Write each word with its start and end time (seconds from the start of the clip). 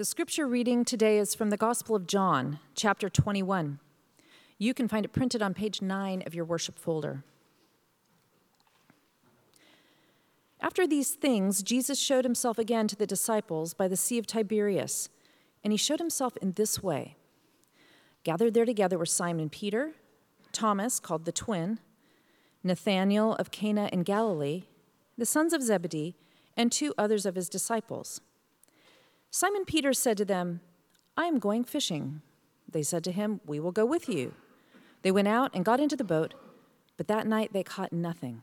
The 0.00 0.06
scripture 0.06 0.46
reading 0.46 0.86
today 0.86 1.18
is 1.18 1.34
from 1.34 1.50
the 1.50 1.58
Gospel 1.58 1.94
of 1.94 2.06
John, 2.06 2.58
chapter 2.74 3.10
21. 3.10 3.80
You 4.56 4.72
can 4.72 4.88
find 4.88 5.04
it 5.04 5.12
printed 5.12 5.42
on 5.42 5.52
page 5.52 5.82
9 5.82 6.22
of 6.24 6.34
your 6.34 6.46
worship 6.46 6.78
folder. 6.78 7.22
After 10.58 10.86
these 10.86 11.10
things, 11.10 11.62
Jesus 11.62 12.00
showed 12.00 12.24
himself 12.24 12.58
again 12.58 12.88
to 12.88 12.96
the 12.96 13.06
disciples 13.06 13.74
by 13.74 13.88
the 13.88 13.96
Sea 13.98 14.16
of 14.16 14.26
Tiberias, 14.26 15.10
and 15.62 15.70
he 15.70 15.76
showed 15.76 16.00
himself 16.00 16.34
in 16.38 16.52
this 16.52 16.82
way. 16.82 17.16
Gathered 18.24 18.54
there 18.54 18.64
together 18.64 18.96
were 18.96 19.04
Simon 19.04 19.50
Peter, 19.50 19.92
Thomas, 20.50 20.98
called 20.98 21.26
the 21.26 21.30
twin, 21.30 21.78
Nathanael 22.64 23.34
of 23.34 23.50
Cana 23.50 23.90
in 23.92 24.04
Galilee, 24.04 24.62
the 25.18 25.26
sons 25.26 25.52
of 25.52 25.62
Zebedee, 25.62 26.16
and 26.56 26.72
two 26.72 26.94
others 26.96 27.26
of 27.26 27.34
his 27.34 27.50
disciples. 27.50 28.22
Simon 29.30 29.64
Peter 29.64 29.92
said 29.92 30.16
to 30.16 30.24
them, 30.24 30.60
I 31.16 31.24
am 31.24 31.38
going 31.38 31.64
fishing. 31.64 32.22
They 32.70 32.82
said 32.82 33.04
to 33.04 33.12
him, 33.12 33.40
We 33.46 33.60
will 33.60 33.72
go 33.72 33.86
with 33.86 34.08
you. 34.08 34.34
They 35.02 35.10
went 35.10 35.28
out 35.28 35.54
and 35.54 35.64
got 35.64 35.80
into 35.80 35.96
the 35.96 36.04
boat, 36.04 36.34
but 36.96 37.08
that 37.08 37.26
night 37.26 37.52
they 37.52 37.62
caught 37.62 37.92
nothing. 37.92 38.42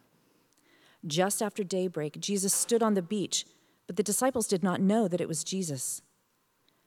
Just 1.05 1.41
after 1.41 1.63
daybreak, 1.63 2.19
Jesus 2.19 2.53
stood 2.53 2.81
on 2.81 2.93
the 2.93 3.01
beach, 3.01 3.45
but 3.85 3.95
the 3.95 4.03
disciples 4.03 4.47
did 4.47 4.63
not 4.63 4.81
know 4.81 5.07
that 5.07 5.21
it 5.21 5.27
was 5.27 5.43
Jesus. 5.43 6.01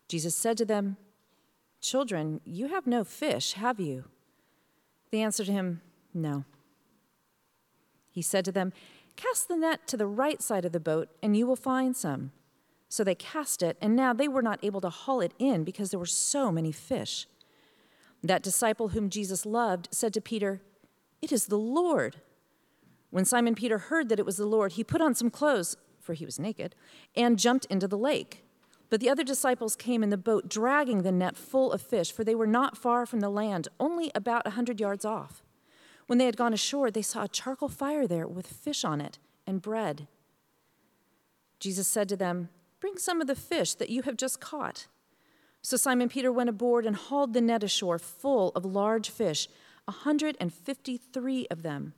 Jesus 0.08 0.34
said 0.34 0.56
to 0.58 0.64
them, 0.64 0.96
Children, 1.80 2.40
you 2.44 2.68
have 2.68 2.86
no 2.86 3.04
fish, 3.04 3.52
have 3.52 3.80
you? 3.80 4.04
They 5.10 5.22
answered 5.22 5.48
him, 5.48 5.80
No. 6.12 6.44
He 8.10 8.22
said 8.22 8.44
to 8.46 8.52
them, 8.52 8.72
Cast 9.16 9.48
the 9.48 9.56
net 9.56 9.86
to 9.88 9.96
the 9.96 10.06
right 10.06 10.42
side 10.42 10.64
of 10.64 10.72
the 10.72 10.80
boat, 10.80 11.08
and 11.22 11.36
you 11.36 11.46
will 11.46 11.56
find 11.56 11.96
some. 11.96 12.32
So 12.90 13.04
they 13.04 13.14
cast 13.14 13.62
it, 13.62 13.78
and 13.80 13.94
now 13.94 14.12
they 14.12 14.26
were 14.26 14.42
not 14.42 14.58
able 14.64 14.80
to 14.80 14.90
haul 14.90 15.20
it 15.20 15.32
in 15.38 15.62
because 15.62 15.90
there 15.90 16.00
were 16.00 16.06
so 16.06 16.50
many 16.50 16.72
fish. 16.72 17.28
That 18.20 18.42
disciple 18.42 18.88
whom 18.88 19.08
Jesus 19.08 19.46
loved 19.46 19.88
said 19.92 20.12
to 20.14 20.20
Peter, 20.20 20.60
It 21.22 21.30
is 21.30 21.46
the 21.46 21.56
Lord. 21.56 22.16
When 23.10 23.24
Simon 23.24 23.54
Peter 23.54 23.78
heard 23.78 24.08
that 24.08 24.18
it 24.18 24.26
was 24.26 24.36
the 24.36 24.44
Lord, 24.44 24.72
he 24.72 24.82
put 24.82 25.00
on 25.00 25.14
some 25.14 25.30
clothes, 25.30 25.76
for 26.00 26.14
he 26.14 26.24
was 26.24 26.40
naked, 26.40 26.74
and 27.14 27.38
jumped 27.38 27.64
into 27.66 27.86
the 27.86 27.96
lake. 27.96 28.44
But 28.90 28.98
the 28.98 29.08
other 29.08 29.22
disciples 29.22 29.76
came 29.76 30.02
in 30.02 30.10
the 30.10 30.16
boat, 30.16 30.48
dragging 30.48 31.02
the 31.02 31.12
net 31.12 31.36
full 31.36 31.70
of 31.70 31.80
fish, 31.80 32.10
for 32.10 32.24
they 32.24 32.34
were 32.34 32.46
not 32.46 32.76
far 32.76 33.06
from 33.06 33.20
the 33.20 33.30
land, 33.30 33.68
only 33.78 34.10
about 34.16 34.48
a 34.48 34.50
hundred 34.50 34.80
yards 34.80 35.04
off. 35.04 35.44
When 36.08 36.18
they 36.18 36.26
had 36.26 36.36
gone 36.36 36.52
ashore, 36.52 36.90
they 36.90 37.02
saw 37.02 37.22
a 37.22 37.28
charcoal 37.28 37.68
fire 37.68 38.08
there 38.08 38.26
with 38.26 38.48
fish 38.48 38.84
on 38.84 39.00
it 39.00 39.20
and 39.46 39.62
bread. 39.62 40.08
Jesus 41.60 41.86
said 41.86 42.08
to 42.08 42.16
them, 42.16 42.48
Bring 42.80 42.96
some 42.96 43.20
of 43.20 43.26
the 43.26 43.34
fish 43.34 43.74
that 43.74 43.90
you 43.90 44.02
have 44.02 44.16
just 44.16 44.40
caught. 44.40 44.86
So 45.62 45.76
Simon 45.76 46.08
Peter 46.08 46.32
went 46.32 46.48
aboard 46.48 46.86
and 46.86 46.96
hauled 46.96 47.34
the 47.34 47.40
net 47.40 47.62
ashore 47.62 47.98
full 47.98 48.50
of 48.50 48.64
large 48.64 49.10
fish, 49.10 49.48
a 49.86 49.92
153 49.92 51.46
of 51.50 51.62
them. 51.62 51.92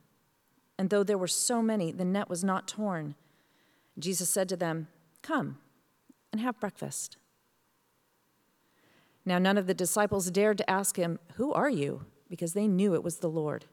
And 0.78 0.90
though 0.90 1.04
there 1.04 1.18
were 1.18 1.28
so 1.28 1.62
many, 1.62 1.92
the 1.92 2.04
net 2.04 2.28
was 2.28 2.42
not 2.42 2.66
torn. 2.66 3.14
Jesus 3.98 4.28
said 4.28 4.48
to 4.48 4.56
them, 4.56 4.88
Come 5.22 5.58
and 6.32 6.40
have 6.40 6.58
breakfast. 6.58 7.18
Now, 9.24 9.38
none 9.38 9.56
of 9.56 9.68
the 9.68 9.74
disciples 9.74 10.30
dared 10.30 10.58
to 10.58 10.68
ask 10.68 10.96
him, 10.96 11.20
Who 11.36 11.52
are 11.52 11.70
you? 11.70 12.06
because 12.32 12.54
they 12.54 12.66
knew 12.66 12.94
it 12.94 13.04
was 13.04 13.18
the 13.18 13.28
Lord. 13.28 13.66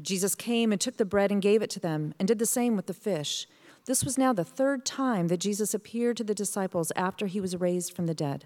Jesus 0.00 0.34
came 0.34 0.72
and 0.72 0.80
took 0.80 0.96
the 0.96 1.04
bread 1.04 1.30
and 1.30 1.42
gave 1.42 1.60
it 1.60 1.68
to 1.68 1.80
them, 1.80 2.14
and 2.18 2.26
did 2.26 2.38
the 2.38 2.46
same 2.46 2.76
with 2.76 2.86
the 2.86 2.94
fish. 2.94 3.46
This 3.86 4.04
was 4.04 4.16
now 4.16 4.32
the 4.32 4.44
third 4.44 4.84
time 4.84 5.28
that 5.28 5.40
Jesus 5.40 5.74
appeared 5.74 6.16
to 6.16 6.24
the 6.24 6.34
disciples 6.34 6.92
after 6.94 7.26
he 7.26 7.40
was 7.40 7.56
raised 7.56 7.94
from 7.94 8.06
the 8.06 8.14
dead. 8.14 8.44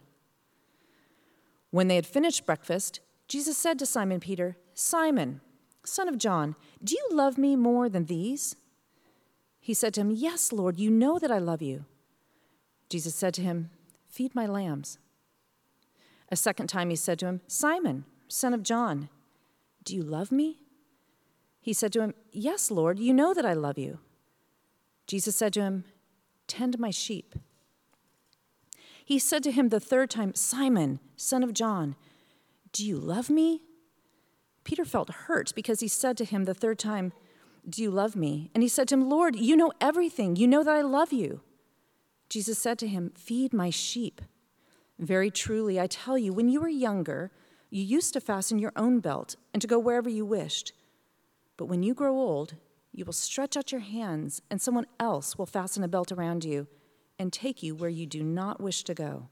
When 1.70 1.88
they 1.88 1.96
had 1.96 2.06
finished 2.06 2.46
breakfast, 2.46 3.00
Jesus 3.28 3.58
said 3.58 3.78
to 3.78 3.86
Simon 3.86 4.20
Peter, 4.20 4.56
Simon, 4.72 5.40
son 5.84 6.08
of 6.08 6.18
John, 6.18 6.56
do 6.82 6.94
you 6.94 7.08
love 7.14 7.36
me 7.36 7.54
more 7.56 7.88
than 7.88 8.06
these? 8.06 8.56
He 9.60 9.74
said 9.74 9.92
to 9.94 10.00
him, 10.00 10.10
Yes, 10.10 10.52
Lord, 10.52 10.78
you 10.78 10.90
know 10.90 11.18
that 11.18 11.30
I 11.30 11.38
love 11.38 11.60
you. 11.60 11.84
Jesus 12.88 13.14
said 13.14 13.34
to 13.34 13.42
him, 13.42 13.70
Feed 14.08 14.34
my 14.34 14.46
lambs. 14.46 14.98
A 16.30 16.36
second 16.36 16.68
time 16.68 16.90
he 16.90 16.96
said 16.96 17.18
to 17.18 17.26
him, 17.26 17.40
Simon, 17.46 18.04
son 18.28 18.54
of 18.54 18.62
John, 18.62 19.08
do 19.84 19.94
you 19.94 20.02
love 20.02 20.32
me? 20.32 20.60
He 21.60 21.72
said 21.72 21.92
to 21.92 22.00
him, 22.00 22.14
Yes, 22.32 22.70
Lord, 22.70 22.98
you 22.98 23.12
know 23.12 23.34
that 23.34 23.44
I 23.44 23.52
love 23.52 23.76
you. 23.76 23.98
Jesus 25.06 25.36
said 25.36 25.52
to 25.54 25.60
him, 25.60 25.84
Tend 26.46 26.78
my 26.78 26.90
sheep. 26.90 27.34
He 29.04 29.18
said 29.18 29.42
to 29.44 29.52
him 29.52 29.68
the 29.68 29.80
third 29.80 30.10
time, 30.10 30.34
Simon, 30.34 31.00
son 31.16 31.42
of 31.42 31.54
John, 31.54 31.94
do 32.72 32.84
you 32.84 32.96
love 32.98 33.30
me? 33.30 33.62
Peter 34.64 34.84
felt 34.84 35.10
hurt 35.10 35.52
because 35.54 35.80
he 35.80 35.88
said 35.88 36.16
to 36.16 36.24
him 36.24 36.44
the 36.44 36.54
third 36.54 36.78
time, 36.78 37.12
Do 37.68 37.82
you 37.82 37.90
love 37.90 38.16
me? 38.16 38.50
And 38.52 38.62
he 38.62 38.68
said 38.68 38.88
to 38.88 38.94
him, 38.94 39.08
Lord, 39.08 39.36
you 39.36 39.56
know 39.56 39.72
everything. 39.80 40.34
You 40.34 40.48
know 40.48 40.64
that 40.64 40.74
I 40.74 40.82
love 40.82 41.12
you. 41.12 41.40
Jesus 42.28 42.58
said 42.58 42.78
to 42.80 42.88
him, 42.88 43.12
Feed 43.14 43.52
my 43.52 43.70
sheep. 43.70 44.20
Very 44.98 45.30
truly, 45.30 45.78
I 45.78 45.86
tell 45.86 46.18
you, 46.18 46.32
when 46.32 46.48
you 46.48 46.60
were 46.60 46.68
younger, 46.68 47.30
you 47.70 47.82
used 47.82 48.12
to 48.14 48.20
fasten 48.20 48.58
your 48.58 48.72
own 48.74 49.00
belt 49.00 49.36
and 49.52 49.60
to 49.60 49.68
go 49.68 49.78
wherever 49.78 50.08
you 50.08 50.24
wished. 50.26 50.72
But 51.56 51.66
when 51.66 51.82
you 51.82 51.94
grow 51.94 52.16
old, 52.16 52.54
you 52.96 53.04
will 53.04 53.12
stretch 53.12 53.58
out 53.58 53.72
your 53.72 53.82
hands, 53.82 54.40
and 54.50 54.60
someone 54.60 54.86
else 54.98 55.36
will 55.36 55.44
fasten 55.44 55.84
a 55.84 55.88
belt 55.88 56.10
around 56.10 56.46
you 56.46 56.66
and 57.18 57.30
take 57.30 57.62
you 57.62 57.74
where 57.74 57.90
you 57.90 58.06
do 58.06 58.22
not 58.22 58.58
wish 58.58 58.82
to 58.84 58.94
go. 58.94 59.28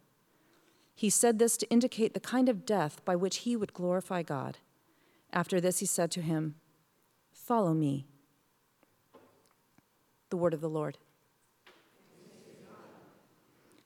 He 0.94 1.08
said 1.08 1.38
this 1.38 1.56
to 1.56 1.70
indicate 1.70 2.12
the 2.12 2.20
kind 2.20 2.50
of 2.50 2.66
death 2.66 3.02
by 3.06 3.16
which 3.16 3.38
he 3.38 3.56
would 3.56 3.72
glorify 3.72 4.22
God. 4.22 4.58
After 5.32 5.62
this, 5.62 5.78
he 5.78 5.86
said 5.86 6.10
to 6.10 6.20
him, 6.20 6.56
Follow 7.32 7.72
me. 7.72 8.06
The 10.28 10.36
word 10.36 10.52
of 10.52 10.60
the 10.60 10.68
Lord. 10.68 10.98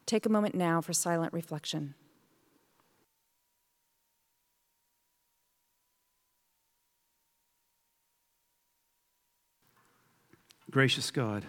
Take 0.07 0.27
a 0.27 0.31
moment 0.31 0.57
now 0.57 0.81
for 0.81 0.93
silent 0.93 1.33
reflection. 1.33 1.95
Gracious 10.71 11.11
God, 11.11 11.47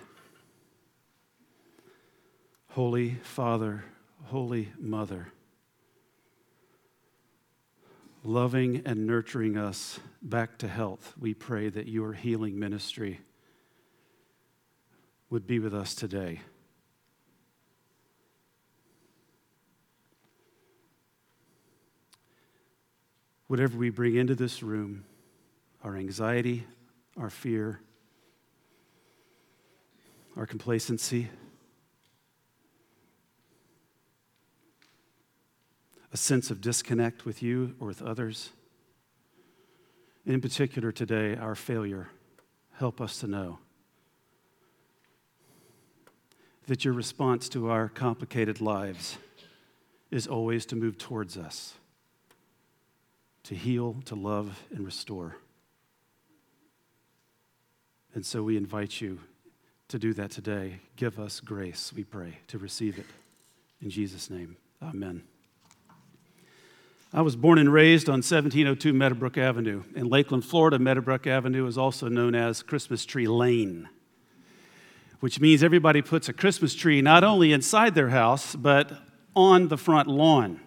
Holy 2.70 3.16
Father, 3.16 3.84
Holy 4.24 4.70
Mother, 4.80 5.34
loving 8.24 8.82
and 8.86 9.06
nurturing 9.06 9.58
us 9.58 10.00
back 10.22 10.58
to 10.60 10.70
health, 10.70 11.16
we 11.20 11.34
pray 11.34 11.68
that 11.68 11.90
your 11.90 12.14
healing 12.14 12.58
ministry 12.58 13.20
would 15.30 15.46
be 15.46 15.60
with 15.60 15.74
us 15.74 15.94
today. 15.94 16.40
Whatever 23.48 23.78
we 23.78 23.90
bring 23.90 24.16
into 24.16 24.34
this 24.36 24.64
room, 24.64 25.04
our 25.84 25.98
anxiety, 25.98 26.66
our 27.18 27.30
fear, 27.30 27.82
our 30.40 30.46
complacency, 30.46 31.28
a 36.14 36.18
sense 36.18 36.50
of 36.50 36.62
disconnect 36.62 37.26
with 37.26 37.44
you 37.44 37.76
or 37.78 37.88
with 37.88 38.02
others. 38.02 38.52
And 40.24 40.34
in 40.34 40.40
particular, 40.40 40.94
today, 40.94 41.36
our 41.36 41.56
failure. 41.56 42.08
Help 42.78 43.02
us 43.02 43.20
to 43.20 43.28
know 43.28 43.60
that 46.68 46.86
your 46.86 46.94
response 46.94 47.50
to 47.50 47.70
our 47.70 47.90
complicated 47.90 48.62
lives 48.62 49.18
is 50.10 50.26
always 50.26 50.66
to 50.68 50.78
move 50.78 50.98
towards 50.98 51.36
us, 51.36 51.74
to 53.44 53.56
heal, 53.56 53.98
to 54.06 54.16
love, 54.16 54.64
and 54.72 54.86
restore. 54.86 55.36
And 58.14 58.26
so 58.26 58.42
we 58.42 58.56
invite 58.56 59.02
you 59.02 59.20
to 59.90 60.00
do 60.00 60.14
that 60.14 60.32
today. 60.32 60.80
Give 60.96 61.20
us 61.20 61.40
grace, 61.40 61.92
we 61.94 62.04
pray, 62.04 62.38
to 62.48 62.58
receive 62.58 62.98
it. 62.98 63.06
In 63.82 63.90
Jesus' 63.90 64.30
name, 64.30 64.56
amen. 64.82 65.24
I 67.12 67.22
was 67.22 67.36
born 67.36 67.58
and 67.58 67.74
raised 67.74 68.08
on 68.08 68.18
1702 68.18 68.94
Meadowbrook 68.94 69.36
Avenue. 69.38 69.82
In 69.96 70.08
Lakeland, 70.08 70.46
Florida, 70.46 70.78
Meadowbrook 70.78 71.26
Avenue 71.26 71.66
is 71.66 71.76
also 71.76 72.08
known 72.08 72.36
as 72.36 72.62
Christmas 72.62 73.04
Tree 73.04 73.28
Lane, 73.28 73.90
which 75.22 75.40
means 75.40 75.64
everybody 75.64 76.04
puts 76.04 76.30
a 76.30 76.34
Christmas 76.34 76.76
tree 76.76 77.02
not 77.02 77.24
only 77.24 77.52
inside 77.52 77.96
their 77.96 78.10
house, 78.10 78.56
but 78.56 78.92
on 79.36 79.70
the 79.70 79.78
front 79.78 80.08
lawn, 80.08 80.60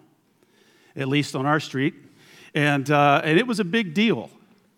at 0.96 1.06
least 1.06 1.36
on 1.36 1.46
our 1.46 1.60
street. 1.60 1.94
And, 2.54 2.90
uh, 2.90 3.20
and 3.22 3.38
it 3.38 3.46
was 3.46 3.60
a 3.60 3.64
big 3.64 3.94
deal. 3.94 4.28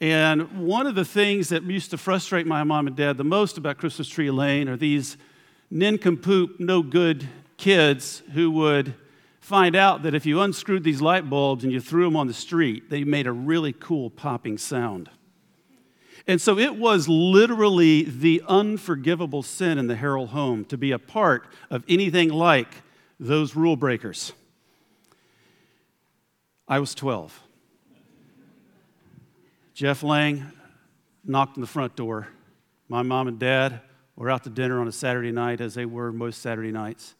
And 0.00 0.67
one 0.67 0.87
of 0.87 0.94
the 0.94 1.05
things 1.05 1.49
that 1.50 1.62
used 1.62 1.91
to 1.91 1.99
frustrate 1.99 2.46
my 2.46 2.64
mom 2.64 2.87
and 2.87 2.96
dad 2.96 3.17
the 3.17 3.25
most 3.25 3.58
about 3.58 3.79
Christmas 3.79 4.08
Tree 4.08 4.31
Lane 4.31 4.69
are 4.69 4.76
these 4.76 5.17
nincompoop, 5.70 6.61
no 6.61 6.82
good 6.82 7.29
kids 7.56 8.23
who 8.32 8.50
would 8.50 8.94
find 9.41 9.76
out 9.76 10.02
that 10.02 10.14
if 10.14 10.26
you 10.26 10.41
unscrewed 10.41 10.85
these 10.85 11.00
light 11.00 11.29
bulbs 11.29 11.64
and 11.64 11.73
you 11.73 11.81
threw 11.81 12.05
them 12.05 12.17
on 12.17 12.26
the 12.26 12.35
street, 12.35 12.91
they 12.91 13.05
made 13.05 13.26
a 13.26 13.32
really 13.32 13.73
cool 13.73 14.11
popping 14.11 14.58
sound. 14.58 15.11
And 16.26 16.41
so 16.41 16.58
it 16.58 16.76
was 16.76 17.08
literally 17.08 18.05
the 18.05 18.43
unforgivable 18.49 19.43
sin 19.43 19.76
in 19.76 19.87
the 19.87 19.96
Harrell 19.96 20.29
home 20.29 20.64
to 20.67 20.79
be 20.79 20.91
a 20.91 20.99
part 20.99 21.46
of 21.70 21.85
anything 21.87 22.31
like 22.31 22.69
those 23.20 23.55
rule 23.55 23.76
breakers. 23.76 24.32
I 26.67 26.79
was 26.79 26.94
12. 26.94 27.43
Jeff 29.74 30.02
Lang 30.02 30.50
knocked 31.24 31.56
on 31.56 31.60
the 31.60 31.66
front 31.66 31.96
door. 31.96 32.28
My 32.88 33.02
mom 33.02 33.28
and 33.28 33.38
dad 33.38 33.80
were 34.16 34.30
out 34.30 34.44
to 34.44 34.50
dinner 34.50 34.80
on 34.80 34.88
a 34.88 34.92
Saturday 34.92 35.32
night, 35.32 35.60
as 35.60 35.74
they 35.74 35.84
were 35.84 36.12
most 36.12 36.40
Saturday 36.40 36.72
nights 36.72 37.14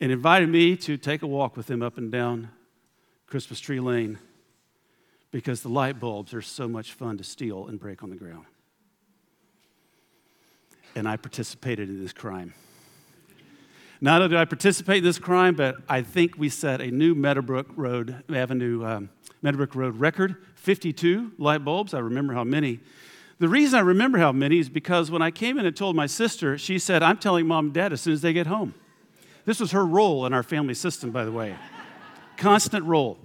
and 0.00 0.12
invited 0.12 0.48
me 0.48 0.76
to 0.76 0.96
take 0.96 1.22
a 1.22 1.26
walk 1.26 1.56
with 1.56 1.66
them 1.66 1.82
up 1.82 1.98
and 1.98 2.12
down 2.12 2.50
Christmas 3.26 3.60
Tree 3.60 3.80
Lane 3.80 4.18
because 5.30 5.62
the 5.62 5.68
light 5.68 5.98
bulbs 5.98 6.34
are 6.34 6.42
so 6.42 6.68
much 6.68 6.92
fun 6.92 7.18
to 7.18 7.24
steal 7.24 7.66
and 7.66 7.78
break 7.78 8.02
on 8.02 8.10
the 8.10 8.16
ground. 8.16 8.46
And 10.94 11.08
I 11.08 11.16
participated 11.16 11.88
in 11.88 12.02
this 12.02 12.12
crime. 12.12 12.54
Not 14.00 14.20
only 14.20 14.34
did 14.34 14.38
I 14.38 14.44
participate 14.44 14.98
in 14.98 15.04
this 15.04 15.18
crime, 15.18 15.54
but 15.54 15.76
I 15.88 16.02
think 16.02 16.36
we 16.36 16.48
set 16.48 16.80
a 16.80 16.90
new 16.90 17.14
Meadowbrook 17.14 17.68
Road 17.76 18.22
Avenue, 18.28 18.84
um, 18.84 19.08
Meadowbrook 19.40 19.74
Road 19.74 19.96
record 19.96 20.36
52 20.56 21.32
light 21.38 21.64
bulbs. 21.64 21.94
I 21.94 22.00
remember 22.00 22.34
how 22.34 22.44
many. 22.44 22.80
The 23.38 23.48
reason 23.48 23.78
I 23.78 23.82
remember 23.82 24.18
how 24.18 24.32
many 24.32 24.58
is 24.58 24.68
because 24.68 25.10
when 25.10 25.22
I 25.22 25.30
came 25.30 25.58
in 25.58 25.64
and 25.64 25.74
told 25.76 25.96
my 25.96 26.06
sister, 26.06 26.58
she 26.58 26.78
said, 26.78 27.02
I'm 27.02 27.16
telling 27.16 27.46
mom 27.46 27.66
and 27.66 27.74
dad 27.74 27.92
as 27.92 28.00
soon 28.00 28.12
as 28.12 28.22
they 28.22 28.32
get 28.32 28.46
home. 28.46 28.74
This 29.46 29.60
was 29.60 29.72
her 29.72 29.84
role 29.86 30.26
in 30.26 30.32
our 30.32 30.42
family 30.42 30.74
system, 30.74 31.10
by 31.10 31.24
the 31.24 31.32
way. 31.32 31.54
Constant 32.36 32.84
role. 32.84 33.18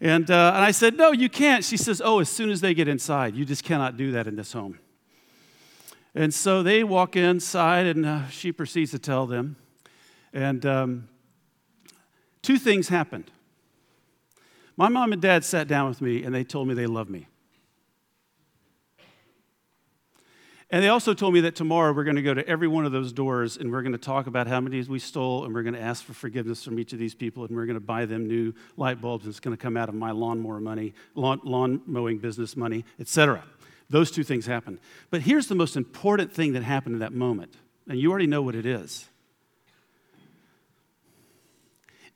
And, 0.00 0.30
uh, 0.30 0.52
and 0.54 0.64
I 0.64 0.72
said, 0.72 0.96
No, 0.96 1.12
you 1.12 1.28
can't. 1.28 1.64
She 1.64 1.76
says, 1.76 2.02
Oh, 2.04 2.18
as 2.18 2.28
soon 2.28 2.50
as 2.50 2.60
they 2.60 2.74
get 2.74 2.88
inside, 2.88 3.34
you 3.36 3.44
just 3.44 3.64
cannot 3.64 3.96
do 3.96 4.12
that 4.12 4.26
in 4.26 4.36
this 4.36 4.52
home. 4.52 4.78
And 6.14 6.34
so 6.34 6.62
they 6.62 6.84
walk 6.84 7.16
inside, 7.16 7.86
and 7.86 8.04
uh, 8.04 8.28
she 8.28 8.52
proceeds 8.52 8.90
to 8.90 8.98
tell 8.98 9.26
them. 9.26 9.56
And 10.32 10.64
um, 10.64 11.08
two 12.42 12.58
things 12.58 12.88
happened. 12.88 13.30
My 14.76 14.88
mom 14.88 15.12
and 15.12 15.20
dad 15.20 15.44
sat 15.44 15.68
down 15.68 15.88
with 15.88 16.00
me, 16.00 16.22
and 16.22 16.34
they 16.34 16.44
told 16.44 16.68
me 16.68 16.74
they 16.74 16.86
love 16.86 17.10
me. 17.10 17.28
And 20.72 20.82
they 20.82 20.88
also 20.88 21.12
told 21.12 21.34
me 21.34 21.40
that 21.42 21.54
tomorrow 21.54 21.92
we're 21.92 22.02
going 22.02 22.16
to 22.16 22.22
go 22.22 22.32
to 22.32 22.48
every 22.48 22.66
one 22.66 22.86
of 22.86 22.92
those 22.92 23.12
doors 23.12 23.58
and 23.58 23.70
we're 23.70 23.82
going 23.82 23.92
to 23.92 23.98
talk 23.98 24.26
about 24.26 24.46
how 24.46 24.58
many 24.58 24.80
we 24.84 24.98
stole 24.98 25.44
and 25.44 25.52
we're 25.52 25.62
going 25.62 25.74
to 25.74 25.80
ask 25.80 26.02
for 26.02 26.14
forgiveness 26.14 26.64
from 26.64 26.78
each 26.78 26.94
of 26.94 26.98
these 26.98 27.14
people 27.14 27.44
and 27.44 27.54
we're 27.54 27.66
going 27.66 27.78
to 27.78 27.80
buy 27.80 28.06
them 28.06 28.26
new 28.26 28.54
light 28.78 28.98
bulbs. 28.98 29.26
And 29.26 29.32
it's 29.32 29.38
going 29.38 29.54
to 29.54 29.62
come 29.62 29.76
out 29.76 29.90
of 29.90 29.94
my 29.94 30.12
lawnmower 30.12 30.60
money, 30.60 30.94
lawn, 31.14 31.42
lawn 31.44 31.82
mowing 31.84 32.16
business 32.16 32.56
money, 32.56 32.86
etc. 32.98 33.44
Those 33.90 34.10
two 34.10 34.24
things 34.24 34.46
happened. 34.46 34.78
But 35.10 35.20
here's 35.20 35.46
the 35.46 35.54
most 35.54 35.76
important 35.76 36.32
thing 36.32 36.54
that 36.54 36.62
happened 36.62 36.94
in 36.94 37.00
that 37.00 37.12
moment. 37.12 37.52
And 37.86 38.00
you 38.00 38.10
already 38.10 38.26
know 38.26 38.40
what 38.40 38.54
it 38.54 38.64
is. 38.64 39.10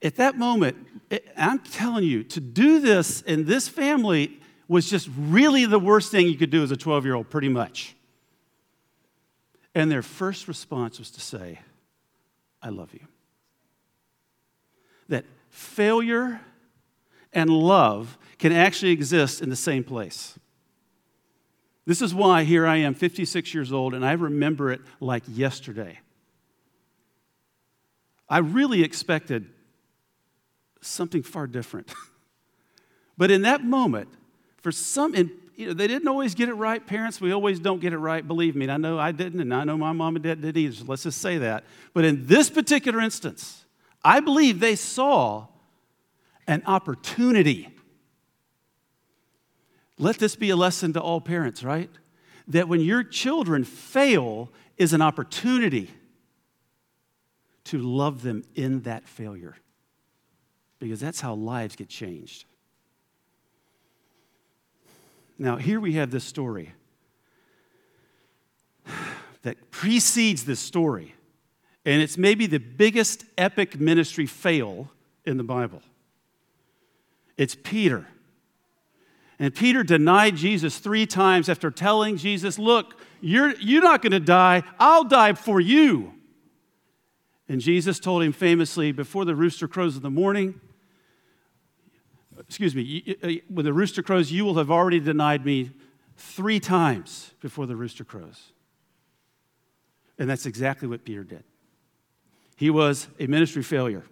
At 0.02 0.16
that 0.16 0.36
moment, 0.36 0.76
I'm 1.36 1.60
telling 1.60 2.04
you, 2.04 2.22
to 2.24 2.40
do 2.40 2.80
this 2.80 3.22
in 3.22 3.44
this 3.44 3.68
family 3.68 4.40
was 4.68 4.90
just 4.90 5.08
really 5.16 5.64
the 5.64 5.78
worst 5.78 6.10
thing 6.10 6.26
you 6.26 6.36
could 6.36 6.50
do 6.50 6.62
as 6.62 6.70
a 6.70 6.76
12 6.76 7.04
year 7.04 7.14
old, 7.14 7.30
pretty 7.30 7.48
much. 7.48 7.94
And 9.74 9.90
their 9.90 10.02
first 10.02 10.48
response 10.48 10.98
was 10.98 11.10
to 11.12 11.20
say, 11.20 11.60
I 12.62 12.70
love 12.70 12.92
you. 12.94 13.06
That 15.08 15.24
failure 15.50 16.40
and 17.32 17.50
love 17.50 18.18
can 18.38 18.52
actually 18.52 18.92
exist 18.92 19.40
in 19.40 19.50
the 19.50 19.56
same 19.56 19.84
place. 19.84 20.38
This 21.84 22.02
is 22.02 22.12
why 22.14 22.42
here 22.42 22.66
I 22.66 22.78
am, 22.78 22.94
56 22.94 23.54
years 23.54 23.72
old, 23.72 23.94
and 23.94 24.04
I 24.04 24.12
remember 24.12 24.72
it 24.72 24.80
like 24.98 25.22
yesterday. 25.28 26.00
I 28.28 28.38
really 28.38 28.82
expected 28.82 29.48
something 30.86 31.22
far 31.22 31.46
different. 31.46 31.92
but 33.18 33.30
in 33.30 33.42
that 33.42 33.64
moment, 33.64 34.08
for 34.62 34.72
some, 34.72 35.14
in 35.14 35.30
you 35.56 35.68
know, 35.68 35.72
they 35.72 35.86
didn't 35.86 36.06
always 36.06 36.34
get 36.34 36.48
it 36.50 36.54
right. 36.54 36.86
Parents, 36.86 37.20
we 37.20 37.32
always 37.32 37.58
don't 37.58 37.80
get 37.80 37.94
it 37.94 37.98
right, 37.98 38.26
believe 38.26 38.54
me. 38.54 38.66
And 38.66 38.72
I 38.72 38.76
know 38.76 38.98
I 38.98 39.10
didn't, 39.12 39.40
and 39.40 39.54
I 39.54 39.64
know 39.64 39.76
my 39.76 39.92
mom 39.92 40.16
and 40.16 40.22
dad 40.22 40.42
didn't 40.42 40.56
either. 40.56 40.74
So 40.74 40.84
let's 40.86 41.04
just 41.04 41.20
say 41.20 41.38
that. 41.38 41.64
But 41.94 42.04
in 42.04 42.26
this 42.26 42.50
particular 42.50 43.00
instance, 43.00 43.64
I 44.04 44.20
believe 44.20 44.60
they 44.60 44.76
saw 44.76 45.46
an 46.46 46.62
opportunity. 46.66 47.68
Let 49.98 50.18
this 50.18 50.36
be 50.36 50.50
a 50.50 50.56
lesson 50.56 50.92
to 50.92 51.00
all 51.00 51.22
parents, 51.22 51.64
right? 51.64 51.90
That 52.48 52.68
when 52.68 52.80
your 52.80 53.02
children 53.02 53.64
fail 53.64 54.50
is 54.76 54.92
an 54.92 55.00
opportunity 55.00 55.90
to 57.64 57.78
love 57.78 58.22
them 58.22 58.44
in 58.54 58.82
that 58.82 59.08
failure. 59.08 59.56
Because 60.78 61.00
that's 61.00 61.20
how 61.20 61.34
lives 61.34 61.76
get 61.76 61.88
changed. 61.88 62.44
Now, 65.38 65.56
here 65.56 65.80
we 65.80 65.94
have 65.94 66.10
this 66.10 66.24
story 66.24 66.72
that 69.42 69.70
precedes 69.70 70.44
this 70.44 70.60
story, 70.60 71.14
and 71.84 72.02
it's 72.02 72.16
maybe 72.16 72.46
the 72.46 72.58
biggest 72.58 73.24
epic 73.36 73.78
ministry 73.78 74.26
fail 74.26 74.90
in 75.24 75.36
the 75.36 75.44
Bible. 75.44 75.82
It's 77.36 77.54
Peter. 77.54 78.06
And 79.38 79.54
Peter 79.54 79.82
denied 79.82 80.36
Jesus 80.36 80.78
three 80.78 81.04
times 81.04 81.48
after 81.50 81.70
telling 81.70 82.16
Jesus, 82.16 82.58
Look, 82.58 82.98
you're, 83.20 83.54
you're 83.56 83.82
not 83.82 84.00
going 84.00 84.12
to 84.12 84.20
die, 84.20 84.62
I'll 84.78 85.04
die 85.04 85.34
for 85.34 85.60
you. 85.60 86.14
And 87.48 87.60
Jesus 87.60 88.00
told 88.00 88.22
him 88.22 88.32
famously, 88.32 88.92
Before 88.92 89.26
the 89.26 89.36
rooster 89.36 89.68
crows 89.68 89.96
in 89.96 90.02
the 90.02 90.10
morning, 90.10 90.60
excuse 92.40 92.74
me, 92.74 93.16
uh, 93.22 93.32
when 93.48 93.64
the 93.64 93.72
rooster 93.72 94.02
crows, 94.02 94.30
you 94.30 94.44
will 94.44 94.54
have 94.54 94.70
already 94.70 95.00
denied 95.00 95.44
me 95.44 95.70
three 96.16 96.60
times 96.60 97.32
before 97.40 97.66
the 97.66 97.76
rooster 97.76 98.04
crows. 98.04 98.52
And 100.18 100.28
that's 100.28 100.46
exactly 100.46 100.88
what 100.88 101.04
Peter 101.04 101.24
did. 101.24 101.44
He 102.56 102.70
was 102.70 103.08
a 103.18 103.26
ministry 103.26 103.62
failure. 103.62 104.04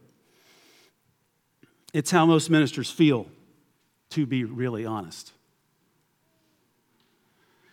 It's 1.92 2.10
how 2.10 2.26
most 2.26 2.50
ministers 2.50 2.90
feel, 2.90 3.26
to 4.10 4.26
be 4.26 4.44
really 4.44 4.84
honest. 4.84 5.32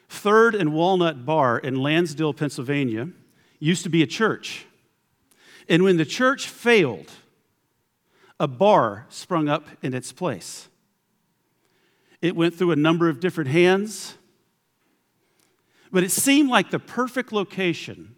Third 0.07 0.55
and 0.55 0.73
Walnut 0.73 1.25
Bar 1.25 1.57
in 1.59 1.75
Lansdale, 1.75 2.33
Pennsylvania, 2.33 3.09
used 3.59 3.83
to 3.83 3.89
be 3.89 4.03
a 4.03 4.07
church. 4.07 4.65
And 5.67 5.83
when 5.83 5.97
the 5.97 6.05
church 6.05 6.47
failed, 6.47 7.09
a 8.41 8.47
bar 8.47 9.05
sprung 9.07 9.47
up 9.47 9.67
in 9.83 9.93
its 9.93 10.11
place. 10.11 10.67
It 12.23 12.35
went 12.35 12.55
through 12.55 12.71
a 12.71 12.75
number 12.75 13.07
of 13.07 13.19
different 13.19 13.51
hands, 13.51 14.15
but 15.91 16.03
it 16.03 16.09
seemed 16.09 16.49
like 16.49 16.71
the 16.71 16.79
perfect 16.79 17.31
location 17.31 18.15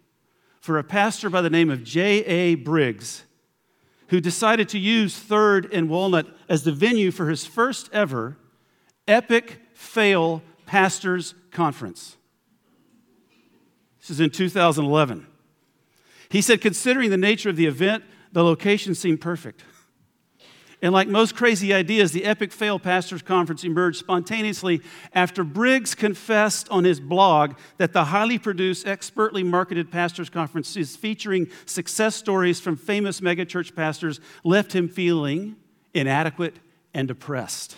for 0.62 0.78
a 0.78 0.82
pastor 0.82 1.28
by 1.28 1.42
the 1.42 1.50
name 1.50 1.68
of 1.68 1.84
J.R. 1.84 2.56
Briggs, 2.56 3.24
who 4.08 4.18
decided 4.18 4.66
to 4.70 4.78
use 4.78 5.14
Third 5.18 5.70
and 5.70 5.90
Walnut 5.90 6.26
as 6.48 6.64
the 6.64 6.72
venue 6.72 7.10
for 7.10 7.28
his 7.28 7.44
first 7.44 7.90
ever 7.92 8.38
epic 9.06 9.60
fail 9.74 10.42
pastors 10.64 11.34
conference. 11.50 12.16
This 14.00 14.08
is 14.08 14.20
in 14.20 14.30
2011. 14.30 15.26
He 16.30 16.40
said, 16.40 16.62
considering 16.62 17.10
the 17.10 17.18
nature 17.18 17.50
of 17.50 17.56
the 17.56 17.66
event, 17.66 18.04
the 18.32 18.42
location 18.42 18.94
seemed 18.94 19.20
perfect. 19.20 19.64
And 20.84 20.92
like 20.92 21.08
most 21.08 21.34
crazy 21.34 21.72
ideas, 21.72 22.12
the 22.12 22.26
Epic 22.26 22.52
Fail 22.52 22.78
Pastors 22.78 23.22
Conference 23.22 23.64
emerged 23.64 23.96
spontaneously 23.96 24.82
after 25.14 25.42
Briggs 25.42 25.94
confessed 25.94 26.68
on 26.68 26.84
his 26.84 27.00
blog 27.00 27.54
that 27.78 27.94
the 27.94 28.04
highly 28.04 28.38
produced, 28.38 28.86
expertly 28.86 29.42
marketed 29.42 29.90
pastors 29.90 30.28
conference 30.28 30.76
featuring 30.94 31.48
success 31.64 32.14
stories 32.14 32.60
from 32.60 32.76
famous 32.76 33.22
megachurch 33.22 33.74
pastors 33.74 34.20
left 34.44 34.74
him 34.74 34.86
feeling 34.86 35.56
inadequate 35.94 36.56
and 36.92 37.08
depressed. 37.08 37.76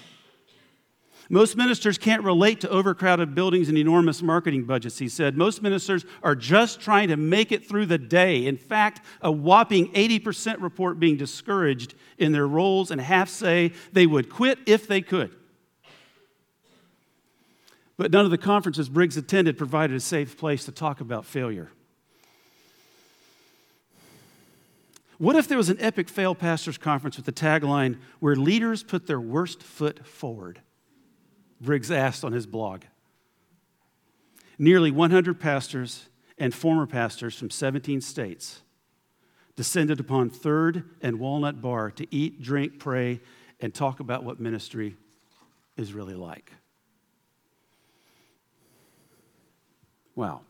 Most 1.28 1.56
ministers 1.56 1.98
can't 1.98 2.22
relate 2.22 2.60
to 2.60 2.68
overcrowded 2.68 3.34
buildings 3.34 3.68
and 3.68 3.76
enormous 3.76 4.22
marketing 4.22 4.64
budgets, 4.64 4.98
he 4.98 5.08
said. 5.08 5.36
Most 5.36 5.60
ministers 5.60 6.04
are 6.22 6.36
just 6.36 6.80
trying 6.80 7.08
to 7.08 7.16
make 7.16 7.50
it 7.50 7.68
through 7.68 7.86
the 7.86 7.98
day. 7.98 8.46
In 8.46 8.56
fact, 8.56 9.00
a 9.20 9.32
whopping 9.32 9.92
80% 9.92 10.62
report 10.62 11.00
being 11.00 11.16
discouraged 11.16 11.94
in 12.16 12.30
their 12.30 12.46
roles 12.46 12.92
and 12.92 13.00
half 13.00 13.28
say 13.28 13.72
they 13.92 14.06
would 14.06 14.30
quit 14.30 14.58
if 14.66 14.86
they 14.86 15.00
could. 15.00 15.34
But 17.96 18.12
none 18.12 18.24
of 18.24 18.30
the 18.30 18.38
conferences 18.38 18.88
Briggs 18.88 19.16
attended 19.16 19.58
provided 19.58 19.96
a 19.96 20.00
safe 20.00 20.36
place 20.36 20.64
to 20.66 20.72
talk 20.72 21.00
about 21.00 21.24
failure. 21.24 21.70
What 25.18 25.34
if 25.34 25.48
there 25.48 25.56
was 25.56 25.70
an 25.70 25.78
epic 25.80 26.10
fail 26.10 26.34
pastors 26.34 26.76
conference 26.76 27.16
with 27.16 27.24
the 27.24 27.32
tagline 27.32 27.98
where 28.20 28.36
leaders 28.36 28.82
put 28.82 29.06
their 29.06 29.20
worst 29.20 29.62
foot 29.62 30.06
forward? 30.06 30.60
Briggs 31.60 31.90
asked 31.90 32.24
on 32.24 32.32
his 32.32 32.46
blog. 32.46 32.82
Nearly 34.58 34.90
100 34.90 35.38
pastors 35.38 36.08
and 36.38 36.54
former 36.54 36.86
pastors 36.86 37.36
from 37.38 37.50
17 37.50 38.00
states 38.00 38.62
descended 39.54 40.00
upon 40.00 40.28
Third 40.30 40.84
and 41.00 41.18
Walnut 41.18 41.62
Bar 41.62 41.90
to 41.92 42.06
eat, 42.14 42.42
drink, 42.42 42.78
pray, 42.78 43.20
and 43.60 43.74
talk 43.74 44.00
about 44.00 44.22
what 44.22 44.38
ministry 44.38 44.96
is 45.76 45.92
really 45.92 46.14
like. 46.14 46.52
Wow. 50.14 50.42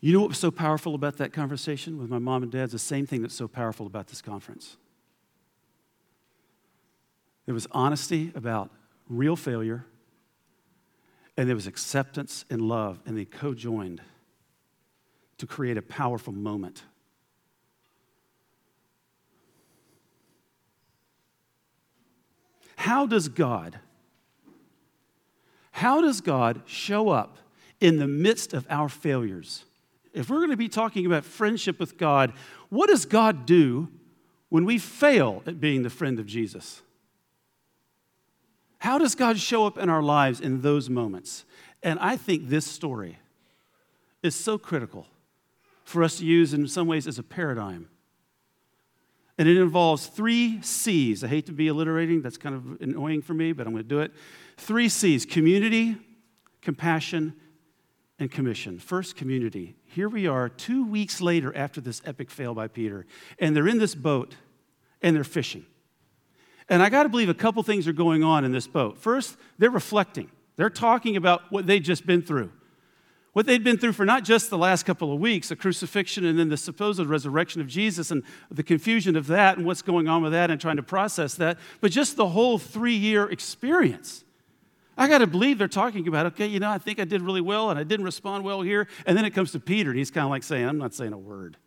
You 0.00 0.12
know 0.12 0.20
what 0.20 0.28
was 0.28 0.38
so 0.38 0.50
powerful 0.50 0.94
about 0.94 1.16
that 1.16 1.32
conversation 1.32 1.98
with 1.98 2.10
my 2.10 2.18
mom 2.18 2.42
and 2.42 2.52
dad? 2.52 2.64
It's 2.64 2.72
the 2.72 2.78
same 2.78 3.06
thing 3.06 3.22
that's 3.22 3.34
so 3.34 3.48
powerful 3.48 3.86
about 3.86 4.08
this 4.08 4.22
conference. 4.22 4.76
There 7.46 7.54
was 7.54 7.66
honesty 7.70 8.32
about 8.34 8.70
real 9.08 9.36
failure, 9.36 9.86
and 11.36 11.48
there 11.48 11.54
was 11.54 11.66
acceptance 11.66 12.44
and 12.50 12.60
love, 12.60 13.00
and 13.06 13.16
they 13.16 13.24
co 13.24 13.54
joined 13.54 14.02
to 15.38 15.46
create 15.46 15.76
a 15.76 15.82
powerful 15.82 16.32
moment. 16.32 16.82
How 22.76 23.06
does 23.06 23.28
God, 23.28 23.78
how 25.72 26.00
does 26.00 26.20
God 26.20 26.62
show 26.66 27.08
up 27.08 27.38
in 27.80 27.98
the 27.98 28.06
midst 28.06 28.52
of 28.54 28.66
our 28.70 28.88
failures? 28.88 29.64
If 30.12 30.30
we're 30.30 30.38
going 30.38 30.50
to 30.50 30.56
be 30.56 30.68
talking 30.68 31.04
about 31.04 31.24
friendship 31.24 31.78
with 31.78 31.98
God, 31.98 32.32
what 32.70 32.88
does 32.88 33.04
God 33.04 33.44
do 33.44 33.88
when 34.48 34.64
we 34.64 34.78
fail 34.78 35.42
at 35.46 35.60
being 35.60 35.82
the 35.82 35.90
friend 35.90 36.18
of 36.18 36.26
Jesus? 36.26 36.82
How 38.86 38.98
does 38.98 39.16
God 39.16 39.36
show 39.40 39.66
up 39.66 39.78
in 39.78 39.88
our 39.88 40.00
lives 40.00 40.38
in 40.40 40.60
those 40.60 40.88
moments? 40.88 41.44
And 41.82 41.98
I 41.98 42.16
think 42.16 42.48
this 42.48 42.64
story 42.64 43.18
is 44.22 44.36
so 44.36 44.58
critical 44.58 45.08
for 45.82 46.04
us 46.04 46.18
to 46.18 46.24
use 46.24 46.54
in 46.54 46.68
some 46.68 46.86
ways 46.86 47.08
as 47.08 47.18
a 47.18 47.24
paradigm. 47.24 47.88
And 49.38 49.48
it 49.48 49.56
involves 49.56 50.06
three 50.06 50.62
C's. 50.62 51.24
I 51.24 51.26
hate 51.26 51.46
to 51.46 51.52
be 51.52 51.66
alliterating, 51.66 52.22
that's 52.22 52.38
kind 52.38 52.54
of 52.54 52.80
annoying 52.80 53.22
for 53.22 53.34
me, 53.34 53.50
but 53.50 53.66
I'm 53.66 53.72
going 53.72 53.82
to 53.82 53.88
do 53.88 53.98
it. 53.98 54.12
Three 54.56 54.88
C's 54.88 55.26
community, 55.26 55.96
compassion, 56.62 57.34
and 58.20 58.30
commission. 58.30 58.78
First, 58.78 59.16
community. 59.16 59.74
Here 59.86 60.08
we 60.08 60.28
are 60.28 60.48
two 60.48 60.86
weeks 60.86 61.20
later 61.20 61.52
after 61.56 61.80
this 61.80 62.00
epic 62.04 62.30
fail 62.30 62.54
by 62.54 62.68
Peter, 62.68 63.04
and 63.40 63.56
they're 63.56 63.66
in 63.66 63.78
this 63.78 63.96
boat 63.96 64.36
and 65.02 65.16
they're 65.16 65.24
fishing. 65.24 65.66
And 66.68 66.82
I 66.82 66.88
got 66.88 67.04
to 67.04 67.08
believe 67.08 67.28
a 67.28 67.34
couple 67.34 67.62
things 67.62 67.86
are 67.86 67.92
going 67.92 68.24
on 68.24 68.44
in 68.44 68.52
this 68.52 68.66
boat. 68.66 68.98
First, 68.98 69.36
they're 69.58 69.70
reflecting, 69.70 70.30
they're 70.56 70.70
talking 70.70 71.16
about 71.16 71.42
what 71.50 71.66
they've 71.66 71.82
just 71.82 72.06
been 72.06 72.22
through 72.22 72.50
what 73.36 73.44
they'd 73.44 73.62
been 73.62 73.76
through 73.76 73.92
for 73.92 74.06
not 74.06 74.24
just 74.24 74.48
the 74.48 74.56
last 74.56 74.84
couple 74.84 75.12
of 75.12 75.20
weeks, 75.20 75.50
the 75.50 75.56
crucifixion 75.56 76.24
and 76.24 76.38
then 76.38 76.48
the 76.48 76.56
supposed 76.56 77.04
resurrection 77.04 77.60
of 77.60 77.66
Jesus 77.66 78.10
and 78.10 78.22
the 78.50 78.62
confusion 78.62 79.14
of 79.14 79.26
that 79.26 79.58
and 79.58 79.66
what's 79.66 79.82
going 79.82 80.08
on 80.08 80.22
with 80.22 80.32
that 80.32 80.50
and 80.50 80.58
trying 80.58 80.76
to 80.76 80.82
process 80.82 81.34
that, 81.34 81.58
but 81.82 81.90
just 81.90 82.16
the 82.16 82.28
whole 82.28 82.56
three 82.56 82.94
year 82.94 83.28
experience. 83.28 84.24
I 84.96 85.06
got 85.06 85.18
to 85.18 85.26
believe 85.26 85.58
they're 85.58 85.68
talking 85.68 86.08
about, 86.08 86.24
okay, 86.24 86.46
you 86.46 86.60
know, 86.60 86.70
I 86.70 86.78
think 86.78 86.98
I 86.98 87.04
did 87.04 87.20
really 87.20 87.42
well 87.42 87.68
and 87.68 87.78
I 87.78 87.84
didn't 87.84 88.06
respond 88.06 88.42
well 88.42 88.62
here. 88.62 88.88
And 89.04 89.18
then 89.18 89.26
it 89.26 89.34
comes 89.34 89.52
to 89.52 89.60
Peter 89.60 89.90
and 89.90 89.98
he's 89.98 90.10
kind 90.10 90.24
of 90.24 90.30
like 90.30 90.42
saying, 90.42 90.66
I'm 90.66 90.78
not 90.78 90.94
saying 90.94 91.12
a 91.12 91.18
word. 91.18 91.58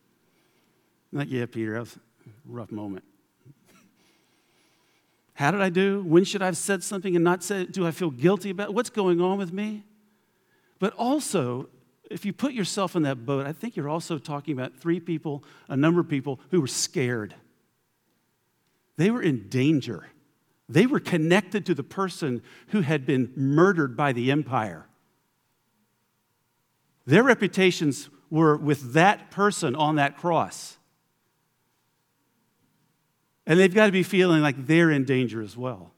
I'm 1.14 1.20
like, 1.20 1.30
yeah, 1.30 1.46
Peter, 1.46 1.74
that 1.74 1.82
was 1.82 1.96
a 1.96 2.00
rough 2.48 2.72
moment. 2.72 3.04
How 5.40 5.52
did 5.52 5.62
I 5.62 5.70
do? 5.70 6.04
When 6.04 6.26
should 6.26 6.42
I 6.42 6.48
have 6.48 6.58
said 6.58 6.84
something 6.84 7.16
and 7.16 7.24
not 7.24 7.44
said? 7.44 7.72
Do 7.72 7.88
I 7.88 7.92
feel 7.92 8.10
guilty 8.10 8.50
about 8.50 8.72
it? 8.72 8.74
What's 8.74 8.90
going 8.90 9.22
on 9.22 9.38
with 9.38 9.54
me? 9.54 9.86
But 10.80 10.92
also, 10.96 11.70
if 12.12 12.26
you 12.26 12.34
put 12.34 12.52
yourself 12.52 12.94
in 12.94 13.04
that 13.04 13.26
boat, 13.26 13.48
I 13.48 13.54
think 13.54 13.78
you're 13.78 13.88
also 13.88 14.18
talking 14.18 14.52
about 14.52 14.76
three 14.76 15.00
people, 15.00 15.46
a 15.70 15.78
number 15.78 16.02
of 16.02 16.10
people 16.10 16.42
who 16.52 16.60
were 16.60 16.68
scared. 16.68 17.36
They 18.98 19.10
were 19.10 19.22
in 19.22 19.48
danger. 19.48 20.08
They 20.68 20.86
were 20.86 21.00
connected 21.00 21.66
to 21.68 21.74
the 21.74 21.86
person 21.86 22.42
who 22.72 22.82
had 22.82 23.06
been 23.06 23.32
murdered 23.38 23.96
by 23.96 24.12
the 24.12 24.32
empire. 24.32 24.88
Their 27.06 27.24
reputations 27.24 28.10
were 28.30 28.58
with 28.58 28.92
that 28.92 29.32
person 29.32 29.74
on 29.74 29.96
that 29.96 30.18
cross. 30.18 30.79
And 33.50 33.60
they've 33.60 33.74
got 33.74 33.88
to 33.88 33.92
be 33.92 34.04
feeling 34.04 34.44
like 34.44 34.68
they're 34.68 34.92
in 34.92 35.06
danger 35.06 35.42
as 35.42 35.58
well. 35.58 35.92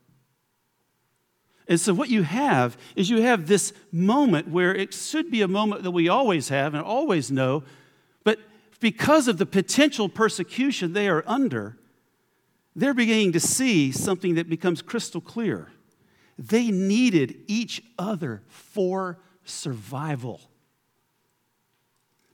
And 1.67 1.79
so, 1.79 1.93
what 1.93 2.10
you 2.10 2.24
have 2.24 2.77
is 2.96 3.10
you 3.10 3.22
have 3.22 3.46
this 3.46 3.74
moment 3.91 4.48
where 4.48 4.74
it 4.74 4.93
should 4.93 5.29
be 5.29 5.41
a 5.41 5.48
moment 5.50 5.84
that 5.84 5.91
we 5.91 6.08
always 6.08 6.48
have 6.48 6.74
and 6.74 6.81
always 6.81 7.29
know, 7.29 7.63
but 8.24 8.39
because 8.79 9.27
of 9.27 9.38
the 9.38 9.46
potential 9.46 10.08
persecution 10.08 10.93
they 10.93 11.10
are 11.10 11.25
under, 11.27 11.77
they're 12.74 12.93
beginning 12.93 13.34
to 13.34 13.39
see 13.41 13.91
something 13.91 14.36
that 14.36 14.50
becomes 14.50 14.81
crystal 14.81 15.22
clear. 15.22 15.72
They 16.39 16.72
needed 16.72 17.36
each 17.48 17.84
other 18.00 18.43
for 18.48 19.20
survival. 19.43 20.39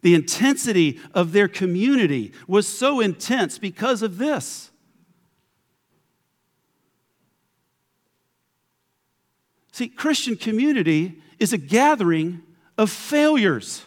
The 0.02 0.14
intensity 0.14 1.00
of 1.16 1.32
their 1.32 1.48
community 1.48 2.34
was 2.48 2.68
so 2.68 3.00
intense 3.00 3.58
because 3.58 4.04
of 4.04 4.20
this. 4.20 4.70
See, 9.78 9.90
Christian 9.90 10.36
community 10.36 11.22
is 11.38 11.54
a 11.54 11.58
gathering 11.60 12.42
of 12.80 12.90
failures. 12.90 13.84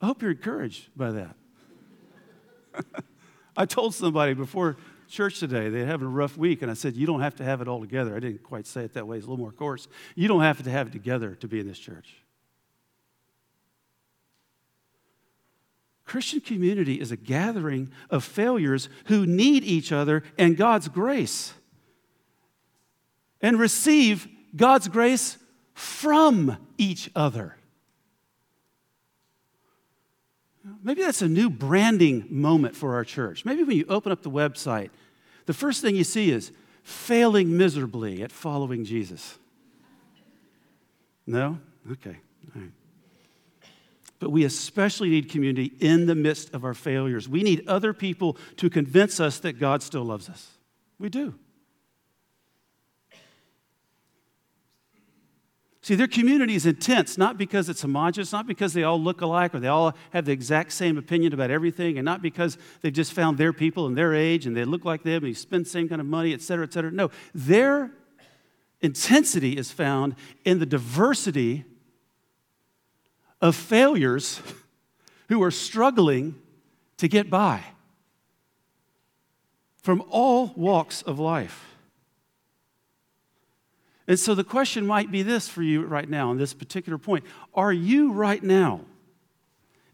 I 0.00 0.06
hope 0.06 0.22
you're 0.22 0.30
encouraged 0.30 0.88
by 0.96 1.10
that. 1.10 1.36
I 3.54 3.66
told 3.66 3.94
somebody 3.94 4.32
before 4.32 4.78
church 5.10 5.40
today, 5.40 5.68
they're 5.68 5.84
having 5.84 6.06
a 6.06 6.10
rough 6.10 6.38
week, 6.38 6.62
and 6.62 6.70
I 6.70 6.74
said, 6.74 6.96
You 6.96 7.06
don't 7.06 7.20
have 7.20 7.36
to 7.36 7.44
have 7.44 7.60
it 7.60 7.68
all 7.68 7.82
together. 7.82 8.16
I 8.16 8.20
didn't 8.20 8.42
quite 8.42 8.66
say 8.66 8.82
it 8.82 8.94
that 8.94 9.06
way, 9.06 9.18
it's 9.18 9.26
a 9.26 9.28
little 9.28 9.44
more 9.44 9.52
coarse. 9.52 9.88
You 10.14 10.26
don't 10.26 10.40
have 10.40 10.62
to 10.62 10.70
have 10.70 10.86
it 10.86 10.92
together 10.94 11.34
to 11.34 11.46
be 11.46 11.60
in 11.60 11.68
this 11.68 11.78
church. 11.78 12.14
Christian 16.06 16.40
community 16.40 16.98
is 16.98 17.12
a 17.12 17.16
gathering 17.18 17.92
of 18.08 18.24
failures 18.24 18.88
who 19.08 19.26
need 19.26 19.64
each 19.64 19.92
other 19.92 20.22
and 20.38 20.56
God's 20.56 20.88
grace 20.88 21.52
and 23.42 23.58
receive 23.58 24.28
God's 24.54 24.88
grace 24.88 25.36
from 25.74 26.56
each 26.78 27.10
other. 27.14 27.56
Maybe 30.82 31.02
that's 31.02 31.22
a 31.22 31.28
new 31.28 31.50
branding 31.50 32.26
moment 32.30 32.76
for 32.76 32.94
our 32.94 33.04
church. 33.04 33.44
Maybe 33.44 33.64
when 33.64 33.76
you 33.76 33.84
open 33.88 34.12
up 34.12 34.22
the 34.22 34.30
website, 34.30 34.90
the 35.46 35.52
first 35.52 35.82
thing 35.82 35.96
you 35.96 36.04
see 36.04 36.30
is 36.30 36.52
failing 36.84 37.56
miserably 37.56 38.22
at 38.22 38.30
following 38.30 38.84
Jesus. 38.84 39.38
No? 41.26 41.58
Okay. 41.90 42.16
All 42.54 42.62
right. 42.62 42.70
But 44.18 44.30
we 44.30 44.44
especially 44.44 45.08
need 45.08 45.28
community 45.28 45.72
in 45.80 46.06
the 46.06 46.14
midst 46.14 46.54
of 46.54 46.64
our 46.64 46.74
failures. 46.74 47.28
We 47.28 47.42
need 47.42 47.66
other 47.66 47.92
people 47.92 48.36
to 48.56 48.70
convince 48.70 49.18
us 49.18 49.40
that 49.40 49.54
God 49.54 49.82
still 49.82 50.04
loves 50.04 50.28
us. 50.28 50.48
We 51.00 51.08
do. 51.08 51.34
See, 55.82 55.96
their 55.96 56.06
community 56.06 56.54
is 56.54 56.64
intense, 56.64 57.18
not 57.18 57.36
because 57.36 57.68
it's 57.68 57.82
homogenous, 57.82 58.30
not 58.30 58.46
because 58.46 58.72
they 58.72 58.84
all 58.84 59.00
look 59.00 59.20
alike 59.20 59.52
or 59.52 59.58
they 59.58 59.66
all 59.66 59.96
have 60.10 60.24
the 60.24 60.32
exact 60.32 60.72
same 60.72 60.96
opinion 60.96 61.34
about 61.34 61.50
everything, 61.50 61.98
and 61.98 62.04
not 62.04 62.22
because 62.22 62.56
they've 62.80 62.92
just 62.92 63.12
found 63.12 63.36
their 63.36 63.52
people 63.52 63.88
and 63.88 63.98
their 63.98 64.14
age 64.14 64.46
and 64.46 64.56
they 64.56 64.64
look 64.64 64.84
like 64.84 65.02
them 65.02 65.24
and 65.24 65.28
you 65.28 65.34
spend 65.34 65.66
the 65.66 65.70
same 65.70 65.88
kind 65.88 66.00
of 66.00 66.06
money, 66.06 66.32
et 66.32 66.40
cetera, 66.40 66.64
et 66.64 66.72
cetera. 66.72 66.92
No, 66.92 67.10
their 67.34 67.90
intensity 68.80 69.56
is 69.56 69.72
found 69.72 70.14
in 70.44 70.60
the 70.60 70.66
diversity 70.66 71.64
of 73.40 73.56
failures 73.56 74.40
who 75.28 75.42
are 75.42 75.50
struggling 75.50 76.36
to 76.98 77.08
get 77.08 77.28
by 77.28 77.60
from 79.78 80.00
all 80.10 80.52
walks 80.54 81.02
of 81.02 81.18
life. 81.18 81.71
And 84.12 84.20
so 84.20 84.34
the 84.34 84.44
question 84.44 84.86
might 84.86 85.10
be 85.10 85.22
this 85.22 85.48
for 85.48 85.62
you 85.62 85.86
right 85.86 86.06
now 86.06 86.28
on 86.28 86.36
this 86.36 86.52
particular 86.52 86.98
point. 86.98 87.24
Are 87.54 87.72
you 87.72 88.12
right 88.12 88.42
now, 88.42 88.82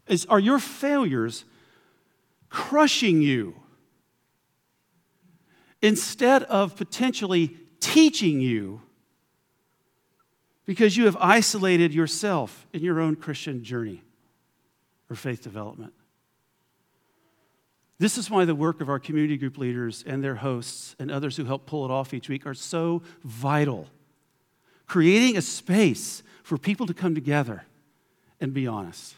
is, 0.07 0.25
are 0.25 0.41
your 0.41 0.59
failures 0.59 1.45
crushing 2.49 3.21
you 3.21 3.55
instead 5.81 6.43
of 6.43 6.75
potentially 6.75 7.55
teaching 7.79 8.41
you 8.41 8.81
because 10.65 10.97
you 10.97 11.05
have 11.05 11.15
isolated 11.21 11.93
yourself 11.93 12.67
in 12.73 12.83
your 12.83 12.99
own 12.99 13.15
Christian 13.15 13.63
journey? 13.63 14.03
or 15.09 15.15
faith 15.15 15.41
development. 15.41 15.93
This 17.97 18.17
is 18.17 18.29
why 18.29 18.43
the 18.43 18.53
work 18.53 18.81
of 18.81 18.89
our 18.89 18.99
community 18.99 19.37
group 19.37 19.57
leaders 19.57 20.03
and 20.05 20.21
their 20.21 20.35
hosts 20.35 20.93
and 20.99 21.09
others 21.09 21.35
who 21.37 21.45
help 21.45 21.65
pull 21.65 21.83
it 21.85 21.89
off 21.89 22.13
each 22.13 22.29
week 22.29 22.45
are 22.45 22.53
so 22.53 23.01
vital. 23.23 23.87
Creating 24.89 25.37
a 25.37 25.41
space 25.41 26.23
for 26.41 26.57
people 26.57 26.87
to 26.87 26.95
come 26.95 27.13
together 27.13 27.63
and 28.41 28.55
be 28.55 28.65
honest 28.65 29.13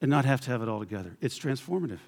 and 0.00 0.10
not 0.10 0.24
have 0.24 0.40
to 0.40 0.50
have 0.50 0.62
it 0.62 0.68
all 0.68 0.80
together. 0.80 1.14
It's 1.20 1.38
transformative. 1.38 1.98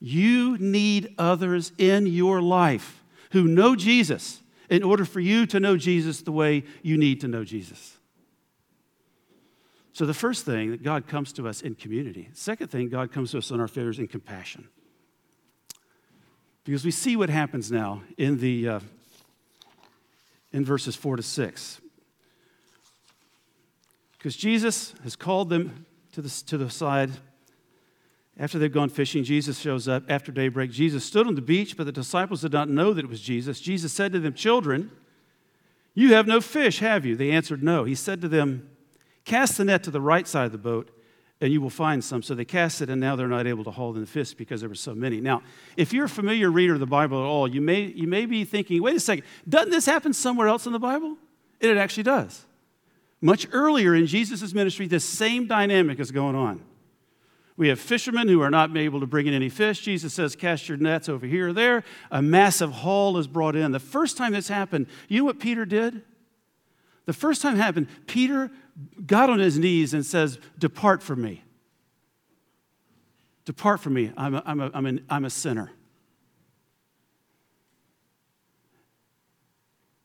You 0.00 0.56
need 0.56 1.14
others 1.18 1.70
in 1.76 2.06
your 2.06 2.40
life 2.40 3.04
who 3.32 3.46
know 3.46 3.76
Jesus 3.76 4.40
in 4.70 4.82
order 4.82 5.04
for 5.04 5.20
you 5.20 5.44
to 5.48 5.60
know 5.60 5.76
Jesus 5.76 6.22
the 6.22 6.32
way 6.32 6.64
you 6.82 6.96
need 6.96 7.20
to 7.20 7.28
know 7.28 7.44
Jesus. 7.44 7.98
So, 9.92 10.06
the 10.06 10.14
first 10.14 10.46
thing 10.46 10.70
that 10.70 10.82
God 10.82 11.06
comes 11.06 11.30
to 11.34 11.46
us 11.46 11.60
in 11.60 11.74
community. 11.74 12.30
Second 12.32 12.68
thing, 12.68 12.88
God 12.88 13.12
comes 13.12 13.32
to 13.32 13.38
us 13.38 13.52
on 13.52 13.60
our 13.60 13.68
failures 13.68 13.98
in 13.98 14.08
compassion. 14.08 14.66
Because 16.64 16.86
we 16.86 16.90
see 16.90 17.16
what 17.16 17.28
happens 17.28 17.70
now 17.70 18.02
in, 18.16 18.38
the, 18.38 18.66
uh, 18.66 18.80
in 20.52 20.64
verses 20.64 20.96
4 20.96 21.16
to 21.16 21.22
6. 21.22 21.80
Because 24.18 24.36
Jesus 24.36 24.94
has 25.02 25.16
called 25.16 25.48
them 25.48 25.86
to 26.12 26.22
the, 26.22 26.42
to 26.46 26.56
the 26.56 26.70
side. 26.70 27.10
After 28.38 28.58
they've 28.58 28.72
gone 28.72 28.88
fishing, 28.88 29.24
Jesus 29.24 29.58
shows 29.58 29.88
up 29.88 30.04
after 30.08 30.30
daybreak. 30.30 30.70
Jesus 30.70 31.04
stood 31.04 31.26
on 31.26 31.34
the 31.34 31.42
beach, 31.42 31.76
but 31.76 31.84
the 31.84 31.92
disciples 31.92 32.42
did 32.42 32.52
not 32.52 32.68
know 32.68 32.92
that 32.92 33.04
it 33.04 33.08
was 33.08 33.20
Jesus. 33.20 33.60
Jesus 33.60 33.92
said 33.92 34.12
to 34.12 34.20
them, 34.20 34.34
Children, 34.34 34.90
you 35.94 36.14
have 36.14 36.26
no 36.26 36.40
fish, 36.40 36.78
have 36.78 37.04
you? 37.04 37.16
They 37.16 37.30
answered, 37.30 37.62
No. 37.62 37.84
He 37.84 37.94
said 37.94 38.20
to 38.20 38.28
them, 38.28 38.70
Cast 39.24 39.58
the 39.58 39.64
net 39.64 39.82
to 39.84 39.90
the 39.90 40.00
right 40.00 40.26
side 40.26 40.46
of 40.46 40.52
the 40.52 40.58
boat, 40.58 40.90
and 41.42 41.52
you 41.52 41.60
will 41.60 41.70
find 41.70 42.02
some. 42.02 42.22
So 42.22 42.36
they 42.36 42.44
cast 42.44 42.80
it, 42.80 42.88
and 42.88 43.00
now 43.00 43.16
they're 43.16 43.26
not 43.26 43.48
able 43.48 43.64
to 43.64 43.72
haul 43.72 43.92
in 43.94 44.00
the 44.00 44.06
fish 44.06 44.32
because 44.32 44.60
there 44.60 44.68
were 44.68 44.76
so 44.76 44.94
many. 44.94 45.20
Now, 45.20 45.42
if 45.76 45.92
you're 45.92 46.04
a 46.04 46.08
familiar 46.08 46.50
reader 46.50 46.74
of 46.74 46.80
the 46.80 46.86
Bible 46.86 47.18
at 47.18 47.26
all, 47.26 47.48
you 47.48 47.60
may, 47.60 47.82
you 47.82 48.06
may 48.06 48.26
be 48.26 48.44
thinking, 48.44 48.80
wait 48.80 48.94
a 48.94 49.00
second, 49.00 49.24
doesn't 49.48 49.70
this 49.70 49.84
happen 49.84 50.12
somewhere 50.12 50.46
else 50.46 50.66
in 50.66 50.72
the 50.72 50.78
Bible? 50.78 51.16
And 51.60 51.70
it 51.70 51.76
actually 51.76 52.04
does. 52.04 52.46
Much 53.20 53.48
earlier 53.52 53.92
in 53.92 54.06
Jesus' 54.06 54.54
ministry, 54.54 54.86
this 54.86 55.04
same 55.04 55.48
dynamic 55.48 55.98
is 55.98 56.12
going 56.12 56.36
on. 56.36 56.62
We 57.56 57.68
have 57.68 57.80
fishermen 57.80 58.28
who 58.28 58.40
are 58.40 58.50
not 58.50 58.74
able 58.76 59.00
to 59.00 59.06
bring 59.06 59.26
in 59.26 59.34
any 59.34 59.48
fish. 59.48 59.80
Jesus 59.80 60.14
says, 60.14 60.36
Cast 60.36 60.68
your 60.68 60.78
nets 60.78 61.08
over 61.08 61.26
here 61.26 61.48
or 61.48 61.52
there. 61.52 61.82
A 62.10 62.22
massive 62.22 62.70
haul 62.70 63.18
is 63.18 63.26
brought 63.26 63.56
in. 63.56 63.72
The 63.72 63.80
first 63.80 64.16
time 64.16 64.32
this 64.32 64.48
happened, 64.48 64.86
you 65.08 65.18
know 65.18 65.24
what 65.24 65.38
Peter 65.38 65.64
did? 65.64 66.02
The 67.04 67.12
first 67.12 67.42
time 67.42 67.56
it 67.56 67.58
happened, 67.58 67.88
Peter 68.06 68.50
got 69.06 69.30
on 69.30 69.38
his 69.38 69.58
knees 69.58 69.94
and 69.94 70.04
says, 70.04 70.38
Depart 70.58 71.02
from 71.02 71.22
me. 71.22 71.44
Depart 73.44 73.80
from 73.80 73.94
me. 73.94 74.12
I'm 74.16 74.34
a, 74.34 74.42
I'm 74.46 74.60
a, 74.60 74.70
I'm 74.72 74.86
an, 74.86 75.04
I'm 75.10 75.24
a 75.24 75.30
sinner. 75.30 75.72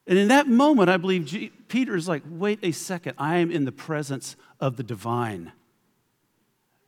And 0.08 0.18
in 0.18 0.30
that 0.30 0.48
moment, 0.48 0.90
I 0.90 0.98
believe 0.98 1.26
G- 1.26 1.52
Peter 1.68 1.96
is 1.96 2.08
like, 2.08 2.24
wait 2.30 2.60
a 2.64 2.72
second, 2.72 3.16
I 3.18 3.38
am 3.38 3.52
in 3.52 3.66
the 3.66 3.74
presence 3.74 4.38
of 4.60 4.78
the 4.78 4.84
divine. 4.84 5.52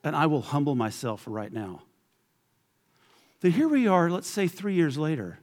And 0.04 0.16
I 0.16 0.26
will 0.26 0.42
humble 0.42 0.76
myself 0.76 1.24
right 1.28 1.52
now. 1.52 1.84
Then 3.42 3.52
here 3.52 3.68
we 3.68 3.88
are, 3.88 4.10
let's 4.10 4.30
say 4.30 4.48
three 4.48 4.74
years 4.74 4.98
later. 4.98 5.40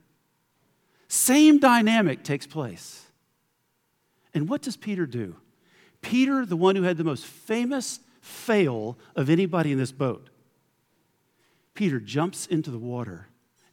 Same 1.08 1.58
dynamic 1.58 2.24
takes 2.24 2.46
place. 2.46 3.04
And 4.32 4.48
what 4.48 4.62
does 4.62 4.76
Peter 4.76 5.06
do? 5.06 5.36
Peter, 6.06 6.46
the 6.46 6.56
one 6.56 6.76
who 6.76 6.84
had 6.84 6.96
the 6.98 7.02
most 7.02 7.26
famous 7.26 7.98
fail 8.20 8.96
of 9.16 9.28
anybody 9.28 9.72
in 9.72 9.78
this 9.78 9.90
boat, 9.90 10.30
Peter 11.74 11.98
jumps 11.98 12.46
into 12.46 12.70
the 12.70 12.78
water 12.78 13.26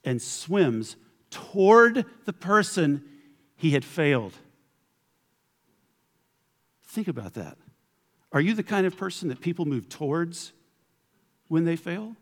and 0.03 0.19
swims 0.19 0.95
toward 1.29 2.03
the 2.25 2.33
person 2.33 3.03
he 3.55 3.69
had 3.69 3.85
failed. 3.85 4.33
Think 6.87 7.07
about 7.07 7.35
that. 7.35 7.55
Are 8.31 8.41
you 8.41 8.55
the 8.55 8.63
kind 8.63 8.87
of 8.87 8.97
person 8.97 9.29
that 9.29 9.39
people 9.39 9.65
move 9.65 9.87
towards 9.87 10.53
when 11.49 11.65
they 11.65 11.75
fail? 11.75 12.15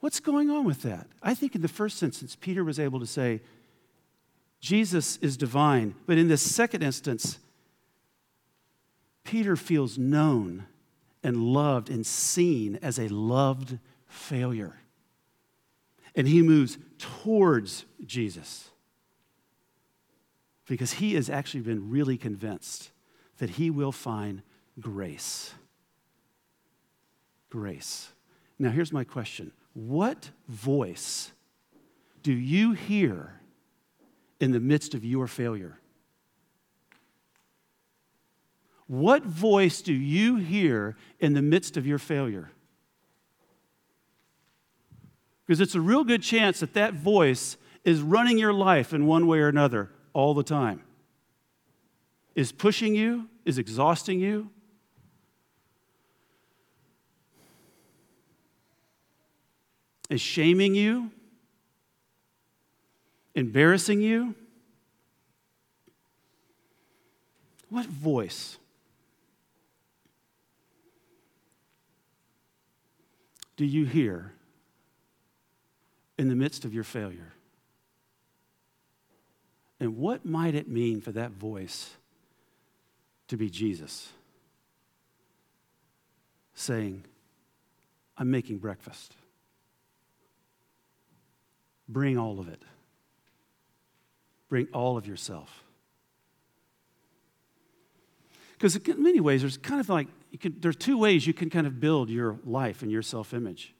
What's 0.00 0.18
going 0.18 0.50
on 0.50 0.64
with 0.64 0.82
that? 0.82 1.06
I 1.22 1.34
think 1.34 1.54
in 1.54 1.62
the 1.62 1.68
first 1.68 2.02
instance, 2.02 2.34
Peter 2.34 2.64
was 2.64 2.80
able 2.80 2.98
to 2.98 3.06
say, 3.06 3.42
Jesus 4.66 5.16
is 5.18 5.36
divine. 5.36 5.94
But 6.06 6.18
in 6.18 6.26
this 6.26 6.42
second 6.42 6.82
instance, 6.82 7.38
Peter 9.22 9.54
feels 9.54 9.96
known 9.96 10.66
and 11.22 11.36
loved 11.36 11.88
and 11.88 12.04
seen 12.04 12.76
as 12.82 12.98
a 12.98 13.06
loved 13.06 13.78
failure. 14.08 14.74
And 16.16 16.26
he 16.26 16.42
moves 16.42 16.78
towards 16.98 17.84
Jesus 18.04 18.70
because 20.66 20.94
he 20.94 21.14
has 21.14 21.30
actually 21.30 21.60
been 21.60 21.88
really 21.88 22.16
convinced 22.16 22.90
that 23.38 23.50
he 23.50 23.70
will 23.70 23.92
find 23.92 24.42
grace. 24.80 25.54
Grace. 27.50 28.08
Now, 28.58 28.70
here's 28.70 28.92
my 28.92 29.04
question 29.04 29.52
What 29.74 30.30
voice 30.48 31.30
do 32.24 32.32
you 32.32 32.72
hear 32.72 33.36
in 34.40 34.52
the 34.52 34.60
midst 34.60 34.94
of 34.94 35.04
your 35.04 35.26
failure? 35.26 35.78
What 38.86 39.24
voice 39.24 39.82
do 39.82 39.92
you 39.92 40.36
hear 40.36 40.96
in 41.18 41.34
the 41.34 41.42
midst 41.42 41.76
of 41.76 41.86
your 41.86 41.98
failure? 41.98 42.50
Because 45.44 45.60
it's 45.60 45.74
a 45.74 45.80
real 45.80 46.04
good 46.04 46.22
chance 46.22 46.60
that 46.60 46.74
that 46.74 46.94
voice 46.94 47.56
is 47.84 48.00
running 48.00 48.38
your 48.38 48.52
life 48.52 48.92
in 48.92 49.06
one 49.06 49.26
way 49.26 49.38
or 49.38 49.48
another 49.48 49.90
all 50.12 50.34
the 50.34 50.42
time. 50.42 50.82
Is 52.34 52.52
pushing 52.52 52.94
you, 52.94 53.28
is 53.44 53.58
exhausting 53.58 54.20
you. 54.20 54.50
Is 60.10 60.20
shaming 60.20 60.74
you, 60.74 61.10
embarrassing 63.36 64.00
you? 64.00 64.34
What 67.68 67.86
voice? 67.86 68.56
Do 73.56 73.64
you 73.64 73.84
hear 73.84 74.32
in 76.18 76.28
the 76.28 76.34
midst 76.34 76.64
of 76.64 76.74
your 76.74 76.84
failure? 76.84 77.32
And 79.78 79.98
what 79.98 80.24
might 80.24 80.54
it 80.54 80.68
mean 80.68 81.02
for 81.02 81.12
that 81.12 81.32
voice 81.32 81.90
to 83.28 83.36
be 83.36 83.50
Jesus 83.50 84.08
saying, 86.54 87.04
I'm 88.16 88.30
making 88.30 88.58
breakfast? 88.58 89.14
Bring 91.88 92.16
all 92.16 92.40
of 92.40 92.48
it. 92.48 92.62
Bring 94.48 94.68
all 94.72 94.96
of 94.96 95.06
yourself. 95.06 95.64
Because 98.52 98.76
in 98.76 99.02
many 99.02 99.20
ways, 99.20 99.42
there's 99.42 99.58
kind 99.58 99.80
of 99.80 99.88
like, 99.88 100.08
can, 100.40 100.56
there's 100.60 100.76
two 100.76 100.98
ways 100.98 101.26
you 101.26 101.34
can 101.34 101.50
kind 101.50 101.66
of 101.66 101.78
build 101.78 102.08
your 102.08 102.38
life 102.44 102.82
and 102.82 102.90
your 102.90 103.02
self 103.02 103.34
image. 103.34 103.74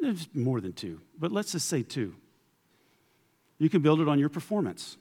There's 0.00 0.28
more 0.34 0.60
than 0.60 0.72
two, 0.72 1.00
but 1.18 1.32
let's 1.32 1.52
just 1.52 1.68
say 1.68 1.82
two. 1.82 2.14
You 3.58 3.70
can 3.70 3.80
build 3.80 4.00
it 4.00 4.08
on 4.08 4.18
your 4.18 4.28
performance. 4.28 4.96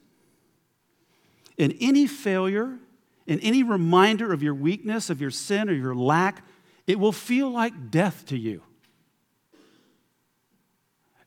In 1.57 1.73
any 1.81 2.07
failure, 2.07 2.77
in 3.27 3.39
any 3.39 3.63
reminder 3.63 4.31
of 4.31 4.43
your 4.43 4.53
weakness, 4.53 5.09
of 5.09 5.19
your 5.19 5.31
sin, 5.31 5.69
or 5.69 5.73
your 5.73 5.95
lack, 5.95 6.43
it 6.87 6.99
will 6.99 7.11
feel 7.11 7.49
like 7.49 7.91
death 7.91 8.25
to 8.27 8.37
you. 8.37 8.61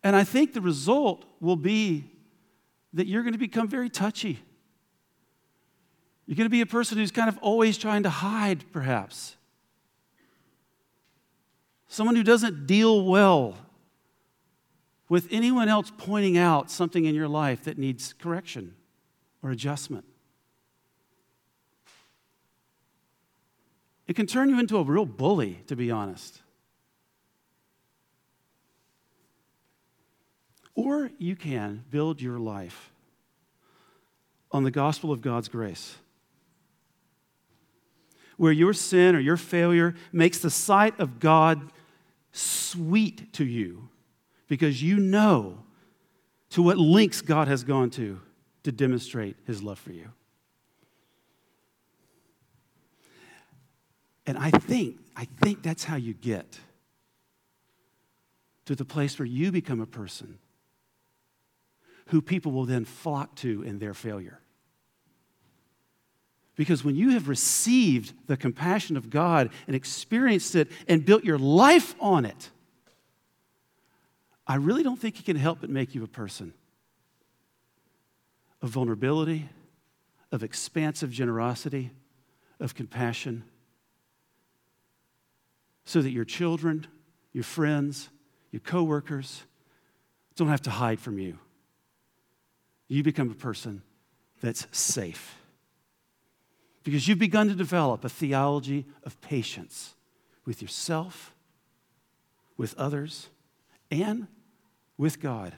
And 0.02 0.14
I 0.14 0.24
think 0.24 0.52
the 0.52 0.61
result 0.61 1.24
will 1.40 1.57
be 1.57 2.04
that 2.99 3.07
you're 3.07 3.23
going 3.23 3.33
to 3.33 3.39
become 3.39 3.69
very 3.69 3.89
touchy. 3.89 4.41
You're 6.27 6.35
going 6.35 6.47
to 6.47 6.51
be 6.51 6.63
a 6.63 6.67
person 6.67 6.99
who's 6.99 7.13
kind 7.13 7.29
of 7.29 7.39
always 7.39 7.79
trying 7.79 8.03
to 8.03 8.11
hide, 8.11 8.65
perhaps. 8.73 9.37
Someone 11.87 12.17
who 12.17 12.25
doesn't 12.25 12.67
deal 12.67 13.05
well 13.05 13.57
with 15.09 15.29
anyone 15.31 15.69
else 15.69 15.93
pointing 15.97 16.37
out 16.37 16.73
something 16.73 17.05
in 17.05 17.15
your 17.15 17.29
life 17.29 17.63
that 17.63 17.79
needs 17.79 18.13
correction 18.15 18.75
or 19.45 19.53
adjustment. 19.53 20.05
It 24.09 24.17
can 24.17 24.27
turn 24.27 24.51
you 24.51 24.59
into 24.59 24.77
a 24.77 24.83
real 24.83 25.07
bully, 25.07 25.61
to 25.69 25.77
be 25.77 25.93
honest. 25.93 26.43
Or 30.79 31.11
you 31.19 31.35
can 31.35 31.83
build 31.91 32.23
your 32.23 32.38
life 32.38 32.93
on 34.53 34.62
the 34.62 34.71
gospel 34.71 35.11
of 35.11 35.21
God's 35.21 35.49
grace. 35.49 35.97
where 38.37 38.53
your 38.53 38.73
sin 38.73 39.17
or 39.17 39.19
your 39.19 39.37
failure 39.37 39.97
makes 40.12 40.38
the 40.38 40.51
sight 40.51 41.01
of 41.01 41.19
God 41.19 41.73
sweet 42.31 43.33
to 43.33 43.45
you 43.45 43.88
because 44.47 44.81
you 44.81 44.97
know 44.97 45.59
to 46.51 46.62
what 46.62 46.79
lengths 46.79 47.21
God 47.21 47.49
has 47.49 47.64
gone 47.64 47.91
to 47.91 48.21
to 48.62 48.71
demonstrate 48.71 49.35
his 49.45 49.61
love 49.61 49.77
for 49.77 49.91
you. 49.91 50.12
And 54.25 54.38
I 54.38 54.51
think, 54.51 55.01
I 55.17 55.25
think 55.43 55.64
that's 55.64 55.83
how 55.83 55.97
you 55.97 56.14
get 56.14 56.61
to 58.67 58.77
the 58.77 58.85
place 58.85 59.19
where 59.19 59.27
you 59.27 59.51
become 59.51 59.81
a 59.81 59.87
person 59.87 60.38
who 62.09 62.21
people 62.21 62.53
will 62.53 62.64
then 62.64 62.85
flock 62.85 63.35
to 63.37 63.62
in 63.62 63.79
their 63.79 63.94
failure. 63.94 64.40
Because 66.57 66.83
when 66.83 66.97
you 66.97 67.11
have 67.11 67.29
received 67.29 68.14
the 68.27 68.37
compassion 68.37 68.97
of 68.97 69.11
God 69.11 69.51
and 69.66 69.77
experienced 69.77 70.57
it 70.57 70.68
and 70.88 71.05
built 71.05 71.23
your 71.23 71.38
life 71.38 71.94
on 72.01 72.25
it, 72.25 72.51
I 74.47 74.57
really 74.57 74.83
don't 74.83 74.99
think 74.99 75.21
it 75.21 75.25
can 75.25 75.37
help 75.37 75.61
but 75.61 75.71
make 75.71 75.94
you 75.94 76.03
a 76.03 76.09
person 76.09 76.53
of 78.61 78.71
vulnerability, 78.71 79.49
of 80.33 80.42
expansive 80.42 81.12
generosity, 81.12 81.90
of 82.59 82.75
compassion, 82.75 83.44
so 85.85 86.03
that 86.03 86.11
your 86.11 86.25
children, 86.25 86.87
your 87.33 87.44
friends, 87.44 88.09
your 88.51 88.61
coworkers 88.61 89.42
don't 90.35 90.49
have 90.49 90.62
to 90.62 90.71
hide 90.71 90.99
from 90.99 91.18
you. 91.18 91.38
You 92.88 93.03
become 93.03 93.31
a 93.31 93.35
person 93.35 93.83
that's 94.40 94.66
safe. 94.72 95.37
Because 96.83 97.07
you've 97.07 97.18
begun 97.18 97.48
to 97.48 97.55
develop 97.55 98.05
a 98.05 98.09
theology 98.09 98.87
of 99.05 99.20
patience 99.20 99.94
with 100.46 100.62
yourself, 100.62 101.35
with 102.57 102.74
others, 102.79 103.29
and 103.90 104.27
with 104.96 105.20
God. 105.20 105.55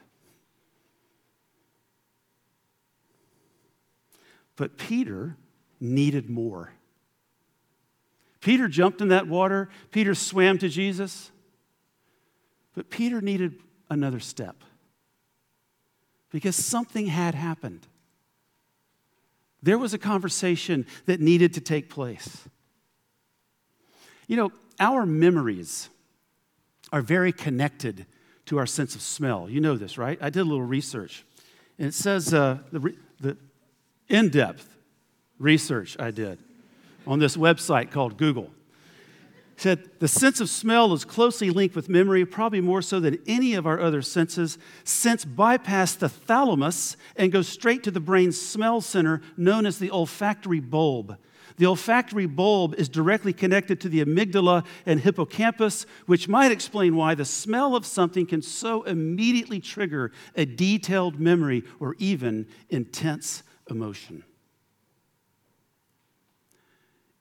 But 4.57 4.77
Peter 4.77 5.37
needed 5.81 6.29
more. 6.29 6.73
Peter 8.41 8.69
jumped 8.69 9.01
in 9.01 9.09
that 9.09 9.29
water, 9.29 9.69
Peter 9.91 10.15
swam 10.15 10.59
to 10.59 10.69
Jesus, 10.69 11.31
but 12.75 12.91
Peter 12.91 13.21
needed 13.21 13.55
another 13.89 14.19
step 14.19 14.57
because 16.31 16.57
something 16.57 17.07
had 17.07 17.35
happened. 17.35 17.87
There 19.63 19.79
was 19.79 19.93
a 19.93 19.99
conversation 19.99 20.87
that 21.07 21.21
needed 21.21 21.55
to 21.55 21.61
take 21.61 21.91
place. 21.91 22.49
You 24.27 24.37
know, 24.37 24.53
our 24.79 25.05
memories 25.05 25.91
are 26.93 27.03
very 27.03 27.33
connected 27.33 28.07
to 28.47 28.59
our 28.59 28.67
sense 28.67 28.95
of 28.95 29.03
smell. 29.03 29.49
You 29.51 29.61
know 29.61 29.77
this, 29.77 29.99
right? 29.99 30.19
I 30.21 30.31
did 30.31 30.41
a 30.41 30.45
little 30.45 30.63
research. 30.63 31.25
And 31.79 31.89
it 31.89 31.95
says 31.95 32.33
uh, 32.33 32.59
the, 32.73 32.95
the 33.21 33.37
in 34.09 34.29
depth 34.29 34.69
research 35.39 35.97
I 35.99 36.11
did 36.11 36.39
on 37.07 37.19
this 37.19 37.37
website 37.37 37.91
called 37.91 38.17
Google 38.17 38.51
said 39.61 39.91
the 39.99 40.09
sense 40.09 40.41
of 40.41 40.49
smell 40.49 40.93
is 40.95 41.05
closely 41.05 41.51
linked 41.51 41.77
with 41.77 41.89
memory, 41.89 42.25
probably 42.25 42.63
more 42.63 42.81
so 42.81 42.99
than 42.99 43.19
any 43.27 43.53
of 43.55 43.67
our 43.67 43.79
other 43.79 44.01
senses. 44.01 44.57
Scents 44.85 45.27
bypass 45.27 45.95
the 45.95 46.09
thalamus 46.09 46.97
and 47.15 47.31
go 47.31 47.43
straight 47.43 47.83
to 47.83 47.91
the 47.91 48.01
brain's 48.01 48.41
smell 48.41 48.81
center, 48.81 49.21
known 49.37 49.67
as 49.67 49.79
the 49.79 49.91
olfactory 49.91 50.61
bulb. 50.61 51.19
The 51.59 51.67
olfactory 51.67 52.25
bulb 52.25 52.75
is 52.77 52.89
directly 52.89 53.35
connected 53.35 53.83
to 53.83 53.91
the 53.91 54.03
amygdala 54.03 54.65
and 54.87 54.99
hippocampus, 54.99 55.85
which 56.07 56.27
might 56.27 56.53
explain 56.53 56.97
why 56.97 57.15
the 57.15 57.27
smell 57.27 57.77
of 57.77 57.85
something 57.85 58.25
can 58.25 58.41
so 58.41 58.83
immediately 58.85 59.61
trigger 59.61 60.11
a 60.35 60.47
detailed 60.47 61.21
memory 61.21 61.65
or 61.79 61.97
even 61.99 62.47
intense 62.71 63.43
emotion. 63.69 64.25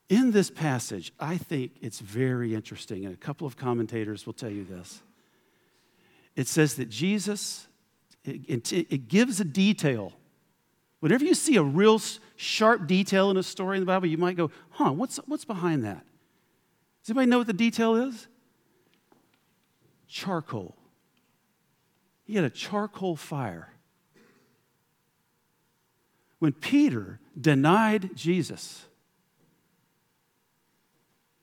In 0.09 0.31
this 0.31 0.49
passage, 0.49 1.13
I 1.19 1.37
think 1.37 1.73
it's 1.81 1.99
very 1.99 2.55
interesting, 2.55 3.05
and 3.05 3.13
a 3.13 3.17
couple 3.17 3.45
of 3.45 3.55
commentators 3.55 4.25
will 4.25 4.33
tell 4.33 4.49
you 4.49 4.65
this. 4.65 5.03
It 6.35 6.47
says 6.47 6.75
that 6.75 6.89
Jesus, 6.89 7.67
it, 8.25 8.73
it, 8.73 9.07
gives 9.07 9.39
a 9.39 9.45
detail. 9.45 10.13
Whenever 10.99 11.25
you 11.25 11.35
see 11.35 11.57
a 11.57 11.63
real 11.63 12.01
sharp 12.35 12.87
detail 12.87 13.29
in 13.29 13.37
a 13.37 13.43
story 13.43 13.77
in 13.77 13.81
the 13.81 13.85
Bible, 13.85 14.07
you 14.07 14.17
might 14.17 14.35
go, 14.35 14.49
huh, 14.71 14.91
what's, 14.91 15.17
what's 15.27 15.45
behind 15.45 15.85
that? 15.85 16.03
Does 17.03 17.11
anybody 17.11 17.29
know 17.29 17.37
what 17.37 17.47
the 17.47 17.53
detail 17.53 17.95
is? 17.95 18.27
Charcoal. 20.07 20.75
He 22.23 22.33
had 22.33 22.45
a 22.45 22.49
charcoal 22.49 23.15
fire. 23.15 23.73
When 26.39 26.53
Peter 26.53 27.19
denied 27.39 28.15
Jesus, 28.15 28.85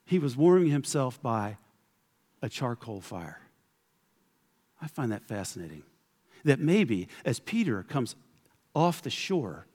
he 0.07 0.19
was 0.19 0.37
warming 0.37 0.71
himself 0.71 1.21
by 1.21 1.59
a 2.41 2.49
charcoal 2.49 3.01
fire. 3.01 3.41
I 4.81 4.87
find 4.87 5.13
that 5.13 5.27
fascinating. 5.27 5.83
That 6.45 6.61
maybe 6.61 7.09
as 7.25 7.41
Peter 7.41 7.83
comes 7.83 8.15
off 8.75 9.03
the 9.03 9.11
shore, 9.11 9.67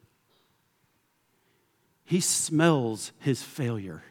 he 2.05 2.21
smells 2.21 3.11
his 3.19 3.43
failure. 3.43 4.03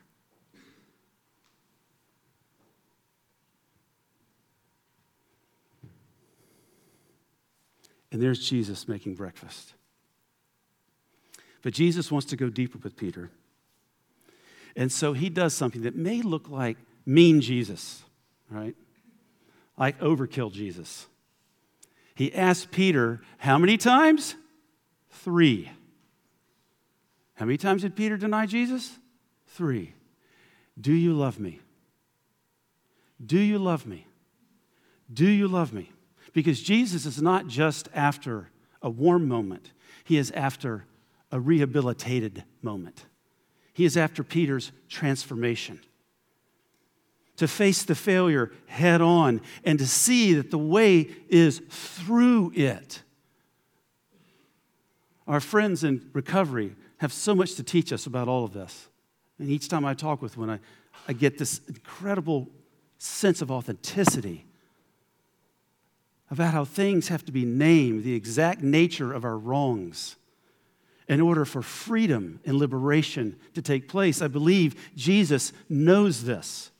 And 8.12 8.20
there's 8.20 8.46
Jesus 8.46 8.88
making 8.88 9.14
breakfast. 9.14 9.74
But 11.62 11.72
Jesus 11.72 12.10
wants 12.10 12.26
to 12.28 12.36
go 12.36 12.48
deeper 12.48 12.78
with 12.78 12.96
Peter. 12.96 13.30
And 14.76 14.90
so 14.90 15.12
he 15.12 15.28
does 15.28 15.54
something 15.54 15.82
that 15.82 15.96
may 15.96 16.22
look 16.22 16.48
like 16.48 16.78
mean 17.04 17.40
Jesus, 17.40 18.02
right? 18.50 18.76
Like 19.76 19.98
overkill 20.00 20.52
Jesus. 20.52 21.06
He 22.14 22.34
asked 22.34 22.70
Peter, 22.70 23.20
How 23.38 23.58
many 23.58 23.76
times? 23.76 24.36
Three. 25.10 25.70
How 27.34 27.46
many 27.46 27.56
times 27.56 27.82
did 27.82 27.96
Peter 27.96 28.16
deny 28.16 28.46
Jesus? 28.46 28.98
Three. 29.46 29.94
Do 30.78 30.92
you 30.92 31.14
love 31.14 31.38
me? 31.38 31.60
Do 33.24 33.38
you 33.38 33.58
love 33.58 33.86
me? 33.86 34.06
Do 35.12 35.28
you 35.28 35.48
love 35.48 35.72
me? 35.72 35.90
Because 36.32 36.60
Jesus 36.60 37.06
is 37.06 37.20
not 37.20 37.46
just 37.46 37.88
after 37.94 38.50
a 38.82 38.90
warm 38.90 39.26
moment, 39.26 39.72
he 40.04 40.16
is 40.16 40.30
after 40.32 40.84
a 41.32 41.40
rehabilitated 41.40 42.44
moment. 42.62 43.06
He 43.72 43.84
is 43.84 43.96
after 43.96 44.22
Peter's 44.22 44.72
transformation. 44.88 45.80
To 47.36 47.48
face 47.48 47.82
the 47.82 47.94
failure 47.94 48.52
head 48.66 49.00
on 49.00 49.40
and 49.64 49.78
to 49.78 49.86
see 49.86 50.34
that 50.34 50.50
the 50.50 50.58
way 50.58 51.08
is 51.28 51.62
through 51.70 52.52
it. 52.54 53.02
Our 55.26 55.40
friends 55.40 55.84
in 55.84 56.10
recovery 56.12 56.74
have 56.98 57.12
so 57.12 57.34
much 57.34 57.54
to 57.54 57.62
teach 57.62 57.92
us 57.92 58.04
about 58.04 58.28
all 58.28 58.44
of 58.44 58.52
this. 58.52 58.88
And 59.38 59.48
each 59.48 59.68
time 59.68 59.86
I 59.86 59.94
talk 59.94 60.20
with 60.20 60.36
one, 60.36 60.50
I, 60.50 60.58
I 61.08 61.14
get 61.14 61.38
this 61.38 61.60
incredible 61.66 62.48
sense 62.98 63.40
of 63.40 63.50
authenticity 63.50 64.44
about 66.30 66.52
how 66.52 66.64
things 66.64 67.08
have 67.08 67.24
to 67.24 67.32
be 67.32 67.44
named, 67.44 68.04
the 68.04 68.14
exact 68.14 68.62
nature 68.62 69.12
of 69.12 69.24
our 69.24 69.38
wrongs 69.38 70.16
in 71.10 71.20
order 71.20 71.44
for 71.44 71.60
freedom 71.60 72.38
and 72.46 72.56
liberation 72.56 73.36
to 73.52 73.60
take 73.60 73.88
place. 73.88 74.22
I 74.22 74.28
believe 74.28 74.92
Jesus 74.94 75.52
knows 75.68 76.22
this. 76.22 76.70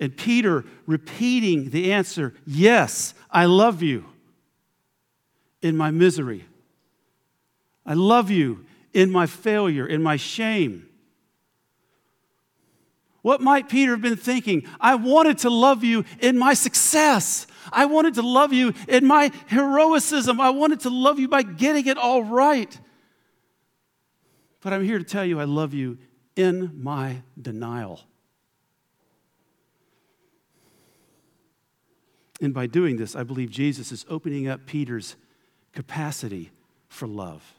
And 0.00 0.16
Peter 0.16 0.64
repeating 0.84 1.70
the 1.70 1.92
answer, 1.92 2.34
Yes, 2.44 3.14
I 3.30 3.44
love 3.44 3.84
you 3.84 4.04
in 5.62 5.76
my 5.76 5.92
misery. 5.92 6.44
I 7.86 7.94
love 7.94 8.32
you 8.32 8.66
in 8.92 9.12
my 9.12 9.26
failure, 9.26 9.86
in 9.86 10.02
my 10.02 10.16
shame. 10.16 10.88
What 13.22 13.40
might 13.40 13.68
Peter 13.68 13.92
have 13.92 14.02
been 14.02 14.16
thinking? 14.16 14.66
I 14.80 14.96
wanted 14.96 15.38
to 15.38 15.50
love 15.50 15.84
you 15.84 16.04
in 16.18 16.36
my 16.36 16.54
success. 16.54 17.46
I 17.72 17.84
wanted 17.84 18.14
to 18.14 18.22
love 18.22 18.52
you 18.52 18.74
in 18.88 19.06
my 19.06 19.30
heroicism. 19.46 20.40
I 20.40 20.50
wanted 20.50 20.80
to 20.80 20.90
love 20.90 21.20
you 21.20 21.28
by 21.28 21.42
getting 21.42 21.86
it 21.86 21.96
all 21.96 22.24
right. 22.24 22.76
But 24.60 24.72
I'm 24.72 24.84
here 24.84 24.98
to 24.98 25.04
tell 25.04 25.24
you 25.24 25.40
I 25.40 25.44
love 25.44 25.74
you 25.74 25.98
in 26.36 26.82
my 26.82 27.22
denial. 27.40 28.00
And 32.40 32.54
by 32.54 32.66
doing 32.66 32.96
this, 32.96 33.14
I 33.14 33.22
believe 33.22 33.50
Jesus 33.50 33.92
is 33.92 34.06
opening 34.08 34.48
up 34.48 34.66
Peter's 34.66 35.16
capacity 35.72 36.50
for 36.88 37.06
love. 37.06 37.54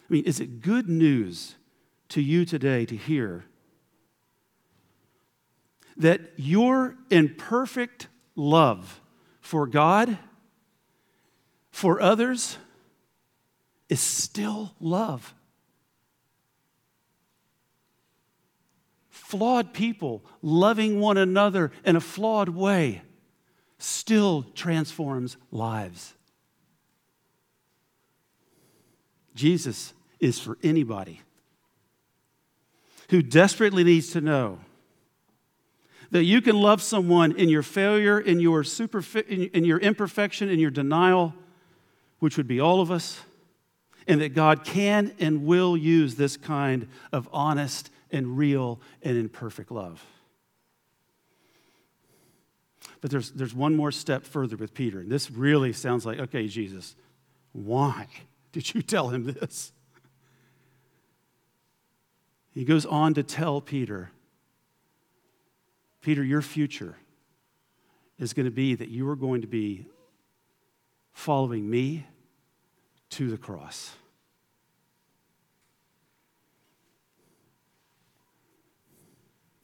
I 0.00 0.12
mean, 0.14 0.24
is 0.24 0.40
it 0.40 0.62
good 0.62 0.88
news 0.88 1.56
to 2.10 2.22
you 2.22 2.46
today 2.46 2.86
to 2.86 2.96
hear 2.96 3.44
that 5.98 6.20
your 6.36 6.96
imperfect 7.10 8.08
love 8.34 9.00
for 9.40 9.66
God, 9.66 10.18
for 11.70 12.00
others, 12.00 12.56
is 13.88 14.00
still 14.00 14.74
love. 14.80 15.34
Flawed 19.08 19.72
people 19.72 20.24
loving 20.42 21.00
one 21.00 21.16
another 21.16 21.70
in 21.84 21.96
a 21.96 22.00
flawed 22.00 22.48
way 22.48 23.02
still 23.78 24.42
transforms 24.54 25.36
lives. 25.50 26.14
Jesus 29.34 29.92
is 30.18 30.38
for 30.38 30.58
anybody 30.62 31.20
who 33.10 33.22
desperately 33.22 33.84
needs 33.84 34.10
to 34.10 34.20
know 34.20 34.58
that 36.10 36.24
you 36.24 36.40
can 36.40 36.56
love 36.56 36.82
someone 36.82 37.32
in 37.32 37.48
your 37.48 37.62
failure, 37.62 38.18
in 38.18 38.40
your, 38.40 38.62
superfi- 38.62 39.50
in 39.52 39.64
your 39.64 39.78
imperfection, 39.78 40.48
in 40.48 40.58
your 40.58 40.70
denial, 40.70 41.34
which 42.18 42.36
would 42.36 42.48
be 42.48 42.58
all 42.58 42.80
of 42.80 42.90
us, 42.90 43.20
and 44.08 44.22
that 44.22 44.30
God 44.30 44.64
can 44.64 45.12
and 45.20 45.44
will 45.44 45.76
use 45.76 46.14
this 46.14 46.38
kind 46.38 46.88
of 47.12 47.28
honest 47.30 47.90
and 48.10 48.38
real 48.38 48.80
and 49.02 49.18
imperfect 49.18 49.70
love. 49.70 50.02
But 53.00 53.10
there's, 53.10 53.30
there's 53.30 53.54
one 53.54 53.76
more 53.76 53.92
step 53.92 54.24
further 54.24 54.56
with 54.56 54.74
Peter. 54.74 54.98
And 55.00 55.10
this 55.10 55.30
really 55.30 55.72
sounds 55.72 56.06
like, 56.06 56.18
okay, 56.18 56.48
Jesus, 56.48 56.96
why 57.52 58.06
did 58.50 58.74
you 58.74 58.82
tell 58.82 59.10
him 59.10 59.24
this? 59.24 59.72
He 62.54 62.64
goes 62.64 62.86
on 62.86 63.14
to 63.14 63.22
tell 63.22 63.60
Peter, 63.60 64.10
Peter, 66.00 66.24
your 66.24 66.42
future 66.42 66.96
is 68.18 68.32
going 68.32 68.46
to 68.46 68.50
be 68.50 68.74
that 68.74 68.88
you 68.88 69.08
are 69.08 69.16
going 69.16 69.42
to 69.42 69.46
be 69.46 69.86
following 71.12 71.68
me 71.68 72.06
to 73.10 73.30
the 73.30 73.38
cross. 73.38 73.92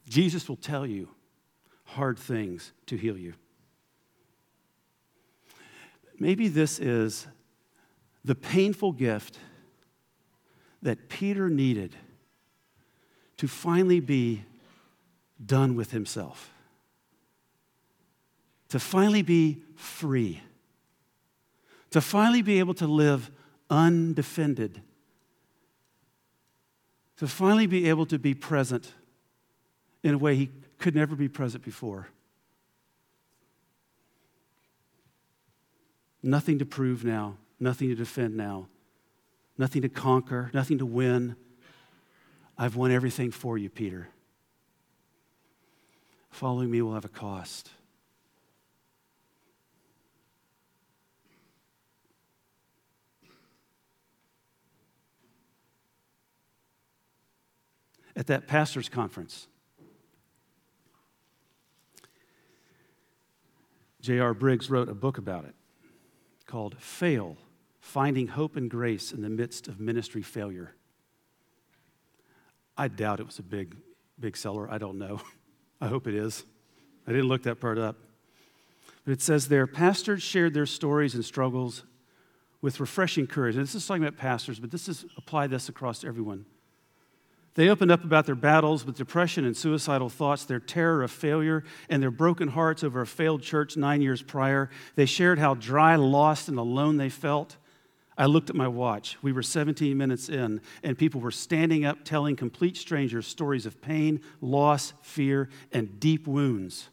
Jesus 0.07 0.47
will 0.47 0.55
tell 0.55 0.85
you 0.85 1.09
hard 1.83 2.17
things 2.17 2.71
to 2.85 2.95
heal 2.95 3.17
you. 3.17 3.33
Maybe 6.19 6.47
this 6.47 6.79
is 6.79 7.27
the 8.23 8.35
painful 8.35 8.91
gift 8.91 9.39
that 10.81 11.09
Peter 11.09 11.49
needed 11.49 11.95
to 13.37 13.47
finally 13.47 13.99
be 13.99 14.43
done 15.43 15.75
with 15.75 15.91
himself, 15.91 16.51
to 18.69 18.79
finally 18.79 19.21
be 19.21 19.61
free, 19.75 20.41
to 21.95 22.01
finally 22.01 22.41
be 22.41 22.59
able 22.59 22.73
to 22.73 22.87
live 22.87 23.31
undefended, 23.69 24.81
to 27.15 27.25
finally 27.25 27.67
be 27.67 27.87
able 27.87 28.05
to 28.05 28.19
be 28.19 28.33
present 28.33 28.91
in 30.03 30.13
a 30.13 30.17
way 30.17 30.35
he 30.35 30.51
could 30.77 30.93
never 30.93 31.15
be 31.15 31.29
present 31.29 31.63
before. 31.63 32.09
Nothing 36.21 36.59
to 36.59 36.65
prove 36.65 37.05
now, 37.05 37.37
nothing 37.61 37.87
to 37.87 37.95
defend 37.95 38.35
now, 38.35 38.67
nothing 39.57 39.81
to 39.81 39.87
conquer, 39.87 40.51
nothing 40.53 40.79
to 40.79 40.85
win. 40.85 41.37
I've 42.57 42.75
won 42.75 42.91
everything 42.91 43.31
for 43.31 43.57
you, 43.57 43.69
Peter. 43.69 44.09
Following 46.29 46.69
me 46.69 46.81
will 46.81 46.95
have 46.95 47.05
a 47.05 47.07
cost. 47.07 47.69
At 58.15 58.27
that 58.27 58.47
pastor's 58.47 58.87
conference, 58.87 59.47
J.R. 64.01 64.33
Briggs 64.33 64.69
wrote 64.69 64.87
a 64.87 64.93
book 64.93 65.17
about 65.17 65.45
it 65.45 65.55
called 66.45 66.75
Fail 66.79 67.37
Finding 67.79 68.27
Hope 68.27 68.55
and 68.55 68.69
Grace 68.69 69.11
in 69.11 69.21
the 69.21 69.29
Midst 69.29 69.67
of 69.67 69.79
Ministry 69.79 70.21
Failure. 70.21 70.75
I 72.77 72.87
doubt 72.87 73.19
it 73.19 73.25
was 73.25 73.39
a 73.39 73.43
big, 73.43 73.75
big 74.19 74.37
seller. 74.37 74.69
I 74.71 74.77
don't 74.77 74.97
know. 74.97 75.21
I 75.81 75.87
hope 75.87 76.07
it 76.07 76.13
is. 76.13 76.43
I 77.07 77.11
didn't 77.11 77.27
look 77.27 77.43
that 77.43 77.59
part 77.59 77.77
up. 77.77 77.97
But 79.05 79.13
it 79.13 79.21
says 79.21 79.47
there 79.47 79.67
pastors 79.67 80.23
shared 80.23 80.53
their 80.53 80.65
stories 80.65 81.15
and 81.15 81.23
struggles 81.23 81.83
with 82.61 82.79
refreshing 82.79 83.27
courage. 83.27 83.55
And 83.55 83.63
this 83.63 83.75
is 83.75 83.85
talking 83.85 84.03
about 84.03 84.17
pastors, 84.17 84.59
but 84.59 84.71
this 84.71 84.87
is 84.87 85.05
apply 85.17 85.47
this 85.47 85.69
across 85.69 86.03
everyone. 86.03 86.45
They 87.55 87.69
opened 87.69 87.89
up 87.89 88.03
about 88.03 88.25
their 88.25 88.35
battles 88.35 88.85
with 88.85 88.97
depression 88.97 89.45
and 89.45 89.55
suicidal 89.55 90.09
thoughts, 90.09 90.43
their 90.43 90.59
terror 90.59 91.03
of 91.03 91.11
failure, 91.11 91.63
and 91.89 92.03
their 92.03 92.11
broken 92.11 92.49
hearts 92.49 92.83
over 92.83 93.01
a 93.01 93.07
failed 93.07 93.41
church 93.41 93.77
nine 93.77 94.01
years 94.01 94.21
prior. 94.21 94.69
They 94.95 95.05
shared 95.05 95.39
how 95.39 95.53
dry, 95.53 95.95
lost, 95.95 96.49
and 96.49 96.59
alone 96.59 96.97
they 96.97 97.09
felt. 97.09 97.55
I 98.17 98.25
looked 98.25 98.49
at 98.49 98.57
my 98.57 98.67
watch. 98.67 99.17
We 99.21 99.31
were 99.31 99.41
17 99.41 99.97
minutes 99.97 100.27
in, 100.27 100.59
and 100.83 100.97
people 100.97 101.21
were 101.21 101.31
standing 101.31 101.85
up 101.85 102.03
telling 102.03 102.35
complete 102.35 102.75
strangers 102.75 103.25
stories 103.25 103.65
of 103.65 103.81
pain, 103.81 104.21
loss, 104.41 104.93
fear, 105.01 105.49
and 105.71 105.97
deep 105.97 106.27
wounds. 106.27 106.89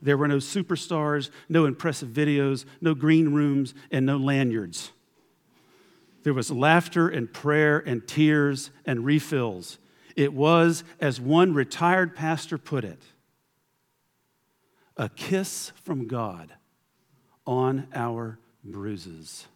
There 0.00 0.16
were 0.16 0.28
no 0.28 0.36
superstars, 0.36 1.30
no 1.48 1.64
impressive 1.66 2.10
videos, 2.10 2.64
no 2.80 2.94
green 2.94 3.32
rooms, 3.32 3.74
and 3.90 4.06
no 4.06 4.18
lanyards. 4.18 4.92
There 6.22 6.34
was 6.34 6.50
laughter 6.50 7.08
and 7.08 7.32
prayer 7.32 7.78
and 7.78 8.06
tears 8.06 8.70
and 8.84 9.04
refills. 9.04 9.78
It 10.16 10.32
was, 10.32 10.82
as 10.98 11.20
one 11.20 11.54
retired 11.54 12.16
pastor 12.16 12.58
put 12.58 12.84
it, 12.84 13.02
a 14.96 15.10
kiss 15.10 15.72
from 15.84 16.08
God 16.08 16.54
on 17.46 17.86
our 17.94 18.38
bruises. 18.64 19.46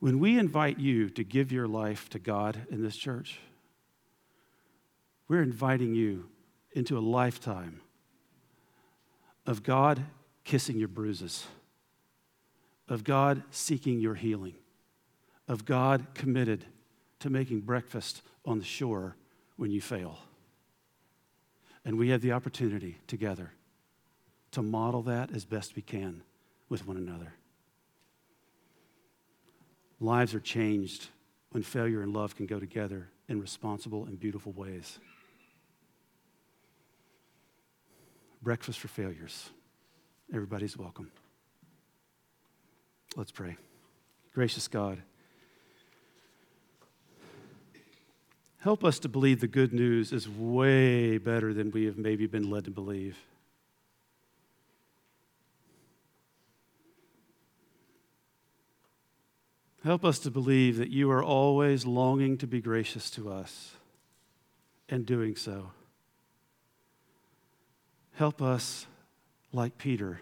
When 0.00 0.18
we 0.18 0.38
invite 0.38 0.78
you 0.78 1.10
to 1.10 1.22
give 1.22 1.52
your 1.52 1.68
life 1.68 2.08
to 2.08 2.18
God 2.18 2.66
in 2.70 2.82
this 2.82 2.96
church, 2.96 3.38
we're 5.28 5.42
inviting 5.42 5.94
you 5.94 6.26
into 6.72 6.96
a 6.96 7.00
lifetime 7.00 7.82
of 9.46 9.62
God 9.62 10.02
kissing 10.44 10.78
your 10.78 10.88
bruises, 10.88 11.46
of 12.88 13.04
God 13.04 13.42
seeking 13.50 14.00
your 14.00 14.14
healing, 14.14 14.54
of 15.50 15.64
God 15.64 16.06
committed 16.14 16.64
to 17.18 17.28
making 17.28 17.62
breakfast 17.62 18.22
on 18.46 18.60
the 18.60 18.64
shore 18.64 19.16
when 19.56 19.72
you 19.72 19.80
fail. 19.80 20.16
And 21.84 21.98
we 21.98 22.10
have 22.10 22.20
the 22.20 22.30
opportunity 22.30 22.98
together 23.08 23.50
to 24.52 24.62
model 24.62 25.02
that 25.02 25.34
as 25.34 25.44
best 25.44 25.74
we 25.74 25.82
can 25.82 26.22
with 26.68 26.86
one 26.86 26.96
another. 26.96 27.34
Lives 29.98 30.36
are 30.36 30.40
changed 30.40 31.08
when 31.50 31.64
failure 31.64 32.02
and 32.02 32.14
love 32.14 32.36
can 32.36 32.46
go 32.46 32.60
together 32.60 33.08
in 33.28 33.40
responsible 33.40 34.04
and 34.04 34.20
beautiful 34.20 34.52
ways. 34.52 35.00
Breakfast 38.40 38.78
for 38.78 38.86
failures. 38.86 39.50
Everybody's 40.32 40.76
welcome. 40.76 41.10
Let's 43.16 43.32
pray. 43.32 43.56
Gracious 44.32 44.68
God, 44.68 45.02
help 48.60 48.84
us 48.84 48.98
to 49.00 49.08
believe 49.08 49.40
the 49.40 49.46
good 49.46 49.72
news 49.72 50.12
is 50.12 50.28
way 50.28 51.18
better 51.18 51.52
than 51.52 51.70
we 51.70 51.84
have 51.86 51.98
maybe 51.98 52.26
been 52.26 52.48
led 52.48 52.64
to 52.64 52.70
believe. 52.70 53.16
Help 59.82 60.04
us 60.04 60.18
to 60.18 60.30
believe 60.30 60.76
that 60.76 60.90
you 60.90 61.10
are 61.10 61.24
always 61.24 61.86
longing 61.86 62.36
to 62.36 62.46
be 62.46 62.60
gracious 62.60 63.08
to 63.10 63.32
us 63.32 63.72
and 64.90 65.06
doing 65.06 65.34
so. 65.34 65.70
Help 68.12 68.42
us, 68.42 68.86
like 69.52 69.78
Peter, 69.78 70.20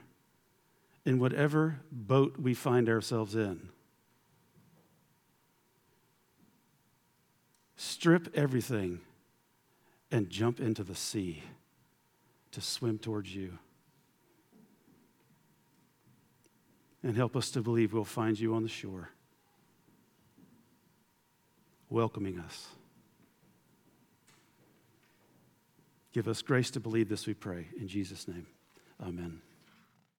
in 1.04 1.18
whatever 1.18 1.80
boat 1.90 2.38
we 2.38 2.54
find 2.54 2.88
ourselves 2.88 3.34
in. 3.34 3.70
Strip 7.80 8.34
everything 8.34 9.00
and 10.10 10.28
jump 10.28 10.58
into 10.58 10.82
the 10.82 10.96
sea 10.96 11.44
to 12.50 12.60
swim 12.60 12.98
towards 12.98 13.32
you. 13.32 13.56
And 17.04 17.16
help 17.16 17.36
us 17.36 17.52
to 17.52 17.62
believe 17.62 17.92
we'll 17.92 18.04
find 18.04 18.38
you 18.38 18.52
on 18.54 18.64
the 18.64 18.68
shore. 18.68 19.10
welcoming 21.88 22.38
us. 22.38 22.66
Give 26.12 26.28
us 26.28 26.42
grace 26.42 26.70
to 26.72 26.80
believe 26.80 27.08
this, 27.08 27.26
we 27.26 27.32
pray. 27.32 27.68
In 27.80 27.88
Jesus' 27.88 28.28
name, 28.28 28.46
amen. 29.00 29.40